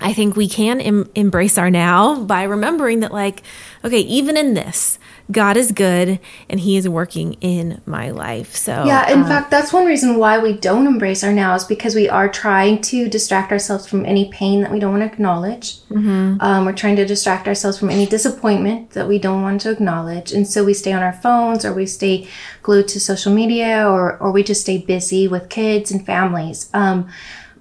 I 0.00 0.12
think 0.12 0.36
we 0.36 0.48
can 0.48 0.80
em- 0.80 1.10
embrace 1.14 1.58
our 1.58 1.70
now 1.70 2.22
by 2.24 2.42
remembering 2.44 3.00
that, 3.00 3.12
like, 3.12 3.42
okay, 3.84 4.00
even 4.00 4.36
in 4.36 4.54
this, 4.54 4.98
God 5.30 5.56
is 5.56 5.72
good 5.72 6.18
and 6.48 6.60
He 6.60 6.76
is 6.76 6.88
working 6.88 7.34
in 7.34 7.80
my 7.86 8.10
life. 8.10 8.56
So, 8.56 8.84
yeah, 8.84 9.10
in 9.10 9.20
um, 9.20 9.26
fact, 9.26 9.50
that's 9.50 9.72
one 9.72 9.86
reason 9.86 10.18
why 10.18 10.38
we 10.38 10.54
don't 10.54 10.86
embrace 10.86 11.22
our 11.22 11.32
now 11.32 11.54
is 11.54 11.64
because 11.64 11.94
we 11.94 12.08
are 12.08 12.28
trying 12.28 12.80
to 12.82 13.08
distract 13.08 13.52
ourselves 13.52 13.86
from 13.86 14.04
any 14.04 14.30
pain 14.30 14.62
that 14.62 14.72
we 14.72 14.78
don't 14.78 14.98
want 14.98 15.02
to 15.02 15.12
acknowledge. 15.12 15.80
Mm-hmm. 15.88 16.40
Um, 16.40 16.64
we're 16.64 16.72
trying 16.72 16.96
to 16.96 17.06
distract 17.06 17.46
ourselves 17.46 17.78
from 17.78 17.90
any 17.90 18.06
disappointment 18.06 18.90
that 18.90 19.06
we 19.06 19.18
don't 19.18 19.42
want 19.42 19.60
to 19.62 19.70
acknowledge. 19.70 20.32
And 20.32 20.46
so 20.46 20.64
we 20.64 20.74
stay 20.74 20.92
on 20.92 21.02
our 21.02 21.12
phones 21.12 21.64
or 21.64 21.72
we 21.72 21.86
stay 21.86 22.28
glued 22.62 22.88
to 22.88 23.00
social 23.00 23.32
media 23.32 23.88
or, 23.88 24.16
or 24.18 24.32
we 24.32 24.42
just 24.42 24.62
stay 24.62 24.78
busy 24.78 25.28
with 25.28 25.48
kids 25.48 25.90
and 25.90 26.04
families. 26.04 26.70
Um, 26.72 27.08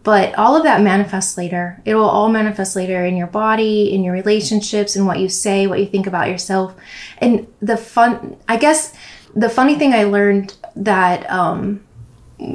but 0.03 0.33
all 0.35 0.55
of 0.55 0.63
that 0.63 0.81
manifests 0.81 1.37
later. 1.37 1.81
It 1.85 1.95
will 1.95 2.09
all 2.09 2.29
manifest 2.29 2.75
later 2.75 3.05
in 3.05 3.17
your 3.17 3.27
body, 3.27 3.93
in 3.93 4.03
your 4.03 4.13
relationships, 4.13 4.95
in 4.95 5.05
what 5.05 5.19
you 5.19 5.29
say, 5.29 5.67
what 5.67 5.79
you 5.79 5.85
think 5.85 6.07
about 6.07 6.29
yourself. 6.29 6.75
And 7.17 7.47
the 7.61 7.77
fun, 7.77 8.37
I 8.47 8.57
guess, 8.57 8.93
the 9.35 9.49
funny 9.49 9.77
thing 9.77 9.93
I 9.93 10.05
learned 10.05 10.55
that 10.75 11.29
um, 11.29 11.83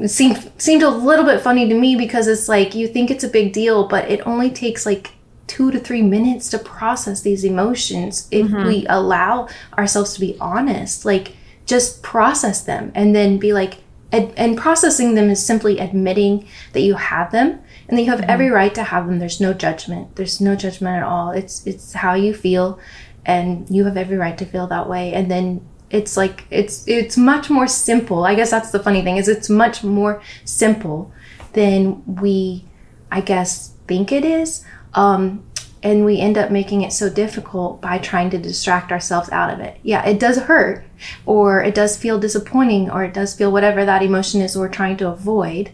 seemed 0.07 0.51
seemed 0.57 0.83
a 0.83 0.89
little 0.89 1.25
bit 1.25 1.43
funny 1.43 1.69
to 1.69 1.75
me 1.75 1.97
because 1.97 2.27
it's 2.27 2.49
like 2.49 2.75
you 2.75 2.89
think 2.89 3.11
it's 3.11 3.25
a 3.25 3.29
big 3.29 3.53
deal, 3.53 3.87
but 3.87 4.11
it 4.11 4.27
only 4.27 4.51
takes 4.51 4.87
like 4.87 5.13
two 5.47 5.71
to 5.71 5.79
three 5.79 6.03
minutes 6.03 6.49
to 6.51 6.59
process 6.59 7.21
these 7.21 7.45
emotions 7.45 8.27
if 8.31 8.47
mm-hmm. 8.47 8.67
we 8.67 8.87
allow 8.89 9.49
ourselves 9.77 10.15
to 10.15 10.21
be 10.21 10.37
honest. 10.41 11.05
Like 11.05 11.37
just 11.67 12.03
process 12.03 12.63
them 12.63 12.93
and 12.95 13.15
then 13.15 13.39
be 13.39 13.53
like, 13.53 13.84
and 14.15 14.57
processing 14.57 15.15
them 15.15 15.31
is 15.31 15.45
simply 15.45 15.79
admitting 15.79 16.47
that 16.73 16.81
you 16.81 16.95
have 16.95 17.33
them 17.33 17.61
and 17.89 17.99
that 17.99 18.03
you 18.03 18.11
have 18.11 18.21
mm-hmm. 18.21 18.31
every 18.31 18.51
right 18.51 18.75
to 18.75 18.83
have 18.83 19.07
them. 19.07 19.19
There's 19.19 19.41
no 19.41 19.53
judgment. 19.53 20.17
There's 20.17 20.41
no 20.41 20.57
judgment 20.57 20.97
at 20.97 21.03
all. 21.03 21.31
It's 21.31 21.67
it's 21.67 21.93
how 21.95 22.15
you 22.15 22.35
feel, 22.35 22.79
and 23.25 23.69
you 23.71 23.85
have 23.85 23.97
every 23.97 24.17
right 24.17 24.37
to 24.39 24.45
feel 24.45 24.67
that 24.69 24.89
way. 24.89 25.13
And 25.13 25.31
then 25.31 25.67
it's 25.91 26.17
like 26.17 26.45
it's 26.51 26.87
it's 26.89 27.17
much 27.17 27.51
more 27.51 27.67
simple. 27.67 28.25
I 28.25 28.35
guess 28.35 28.51
that's 28.51 28.71
the 28.71 28.83
funny 28.83 29.03
thing 29.03 29.17
is 29.17 29.29
it's 29.29 29.51
much 29.51 29.85
more 29.85 30.23
simple 30.45 31.13
than 31.53 32.03
we, 32.07 32.65
I 33.11 33.21
guess, 33.21 33.75
think 33.87 34.13
it 34.13 34.25
is. 34.25 34.65
Um, 34.95 35.45
and 35.85 36.07
we 36.07 36.19
end 36.19 36.39
up 36.39 36.51
making 36.51 36.81
it 36.81 36.95
so 36.95 37.11
difficult 37.11 37.79
by 37.83 37.99
trying 37.99 38.31
to 38.31 38.39
distract 38.39 38.91
ourselves 38.91 39.29
out 39.29 39.53
of 39.53 39.61
it. 39.61 39.79
Yeah, 39.83 40.05
it 40.07 40.19
does 40.19 40.39
hurt, 40.39 40.83
or 41.27 41.63
it 41.63 41.75
does 41.75 41.99
feel 41.99 42.19
disappointing, 42.19 42.91
or 42.91 43.05
it 43.05 43.13
does 43.13 43.35
feel 43.35 43.53
whatever 43.53 43.85
that 43.85 44.03
emotion 44.03 44.41
is 44.41 44.57
we're 44.57 44.71
trying 44.71 44.97
to 44.97 45.09
avoid. 45.09 45.71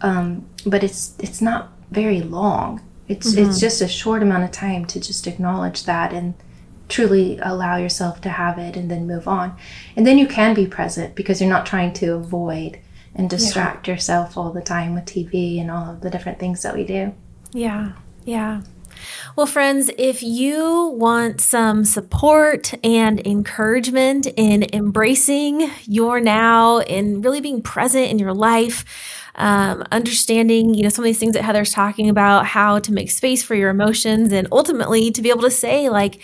Um, 0.00 0.46
but 0.64 0.82
it's 0.82 1.14
it's 1.18 1.42
not 1.42 1.72
very 1.90 2.22
long. 2.22 2.80
It's 3.06 3.34
mm-hmm. 3.34 3.50
it's 3.50 3.60
just 3.60 3.82
a 3.82 3.88
short 3.88 4.22
amount 4.22 4.44
of 4.44 4.50
time 4.50 4.86
to 4.86 4.98
just 4.98 5.26
acknowledge 5.26 5.84
that 5.84 6.14
and 6.14 6.32
truly 6.88 7.38
allow 7.42 7.76
yourself 7.76 8.22
to 8.22 8.30
have 8.30 8.58
it, 8.58 8.76
and 8.76 8.90
then 8.90 9.06
move 9.06 9.28
on. 9.28 9.54
And 9.94 10.06
then 10.06 10.16
you 10.16 10.26
can 10.26 10.54
be 10.54 10.66
present 10.66 11.14
because 11.14 11.38
you're 11.38 11.50
not 11.50 11.66
trying 11.66 11.92
to 11.94 12.14
avoid 12.14 12.78
and 13.14 13.28
distract 13.28 13.86
yeah. 13.86 13.94
yourself 13.94 14.38
all 14.38 14.52
the 14.52 14.62
time 14.62 14.94
with 14.94 15.04
TV 15.04 15.60
and 15.60 15.70
all 15.70 15.90
of 15.90 16.00
the 16.00 16.08
different 16.08 16.38
things 16.38 16.62
that 16.62 16.74
we 16.74 16.84
do. 16.84 17.12
Yeah, 17.52 17.92
yeah. 18.24 18.62
Well, 19.36 19.46
friends, 19.46 19.90
if 19.98 20.22
you 20.22 20.94
want 20.96 21.40
some 21.40 21.84
support 21.84 22.74
and 22.84 23.26
encouragement 23.26 24.26
in 24.36 24.66
embracing 24.72 25.70
your 25.84 26.20
now 26.20 26.80
and 26.80 27.24
really 27.24 27.40
being 27.40 27.62
present 27.62 28.10
in 28.10 28.18
your 28.18 28.34
life, 28.34 28.84
um, 29.36 29.84
understanding, 29.92 30.74
you 30.74 30.82
know, 30.82 30.88
some 30.88 31.04
of 31.04 31.06
these 31.06 31.18
things 31.18 31.34
that 31.34 31.42
Heather's 31.42 31.72
talking 31.72 32.08
about, 32.08 32.46
how 32.46 32.78
to 32.80 32.92
make 32.92 33.10
space 33.10 33.42
for 33.42 33.54
your 33.54 33.70
emotions, 33.70 34.32
and 34.32 34.46
ultimately 34.52 35.10
to 35.10 35.22
be 35.22 35.30
able 35.30 35.42
to 35.42 35.50
say, 35.50 35.88
like, 35.88 36.20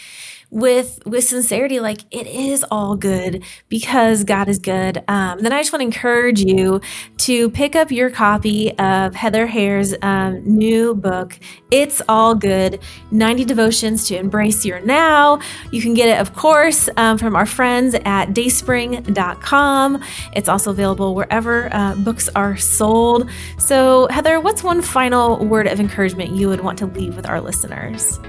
with 0.51 1.01
with 1.05 1.25
sincerity 1.25 1.81
like 1.81 2.03
it 2.11 2.27
is 2.27 2.65
all 2.71 2.97
good 2.97 3.43
because 3.69 4.25
god 4.25 4.49
is 4.49 4.59
good. 4.59 5.03
Um, 5.09 5.41
then 5.41 5.53
i 5.53 5.61
just 5.61 5.73
want 5.73 5.81
to 5.81 5.87
encourage 5.87 6.41
you 6.41 6.81
to 7.19 7.51
pick 7.51 7.75
up 7.75 7.91
your 7.91 8.11
copy 8.11 8.77
of 8.79 9.15
heather 9.15 9.47
Hair's 9.47 9.95
um, 10.03 10.43
new 10.47 10.95
book 10.95 11.39
it's 11.71 12.01
all 12.09 12.35
good 12.35 12.81
90 13.11 13.45
devotions 13.45 14.07
to 14.09 14.17
embrace 14.17 14.65
your 14.65 14.81
now. 14.81 15.41
You 15.73 15.83
can 15.83 15.95
get 15.95 16.09
it 16.09 16.21
of 16.21 16.35
course 16.35 16.89
um, 16.97 17.19
from 17.19 17.35
our 17.35 17.47
friends 17.47 17.95
at 18.05 18.27
dayspring.com 18.27 20.03
it's 20.35 20.49
also 20.49 20.71
available 20.71 21.15
wherever 21.15 21.73
uh, 21.75 21.95
books 21.97 22.29
are 22.37 22.57
sold. 22.57 23.29
So 23.59 24.07
heather 24.11 24.41
what's 24.41 24.63
one 24.63 24.83
final 24.83 25.45
word 25.45 25.67
of 25.67 25.81
encouragement 25.81 26.31
you 26.31 26.49
would 26.49 26.61
want 26.61 26.79
to 26.79 26.87
leave 26.87 27.17
with 27.17 27.27
our 27.27 27.41
listeners 27.41 28.21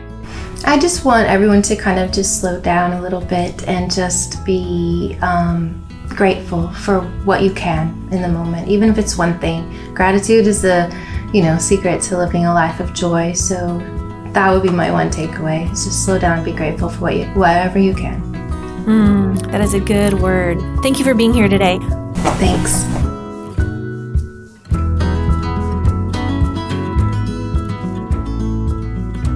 I 0.66 0.78
just 0.80 1.06
want 1.06 1.28
everyone 1.28 1.62
to 1.64 1.76
kind 1.76 2.00
of 2.00 2.12
just 2.12 2.42
slow 2.42 2.60
down 2.60 2.94
a 2.94 3.02
little 3.02 3.22
bit 3.22 3.68
and 3.68 3.94
just 3.94 4.44
be 4.46 5.18
um, 5.22 5.86
grateful 6.10 6.70
for 6.72 7.02
what 7.24 7.42
you 7.42 7.52
can 7.52 8.08
in 8.12 8.22
the 8.22 8.28
moment, 8.28 8.68
even 8.68 8.90
if 8.90 8.98
it's 8.98 9.18
one 9.18 9.40
thing. 9.40 9.94
Gratitude 9.94 10.48
is 10.48 10.62
the, 10.62 10.94
you 11.34 11.42
know, 11.42 11.58
secret 11.58 12.02
to 12.04 12.18
living 12.18 12.46
a 12.46 12.54
life 12.54 12.80
of 12.80 12.94
joy. 12.94 13.34
So 13.34 13.78
that 14.34 14.52
would 14.52 14.64
be 14.64 14.70
my 14.70 14.92
one 14.92 15.10
takeaway. 15.10 15.72
Is 15.72 15.86
just 15.86 16.06
slow 16.06 16.20
down 16.20 16.38
and 16.38 16.46
be 16.46 16.54
grateful 16.54 16.90
for 16.90 17.00
what 17.02 17.16
you, 17.16 17.26
whatever 17.28 17.80
you 17.80 17.94
can. 17.94 18.22
Mm, 18.86 19.52
that 19.52 19.62
is 19.62 19.74
a 19.74 19.80
good 19.80 20.14
word. 20.16 20.60
Thank 20.82 21.00
you 21.00 21.06
for 21.06 21.14
being 21.14 21.34
here 21.34 21.48
today. 21.48 21.80
Thanks. 22.40 23.07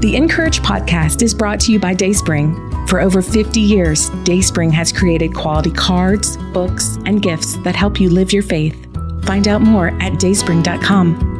The 0.01 0.15
(in)courage 0.15 0.61
podcast 0.61 1.21
is 1.21 1.31
brought 1.31 1.59
to 1.59 1.71
you 1.71 1.77
by 1.77 1.93
Dayspring. 1.93 2.87
For 2.87 2.99
over 2.99 3.21
50 3.21 3.59
years, 3.59 4.09
Dayspring 4.23 4.71
has 4.71 4.91
created 4.91 5.35
quality 5.35 5.69
cards, 5.69 6.37
books, 6.53 6.97
and 7.05 7.21
gifts 7.21 7.57
that 7.57 7.75
help 7.75 8.01
you 8.01 8.09
live 8.09 8.33
your 8.33 8.41
faith. 8.41 8.87
Find 9.25 9.47
out 9.47 9.61
more 9.61 9.89
at 10.01 10.13
dayspring.com. 10.13 11.30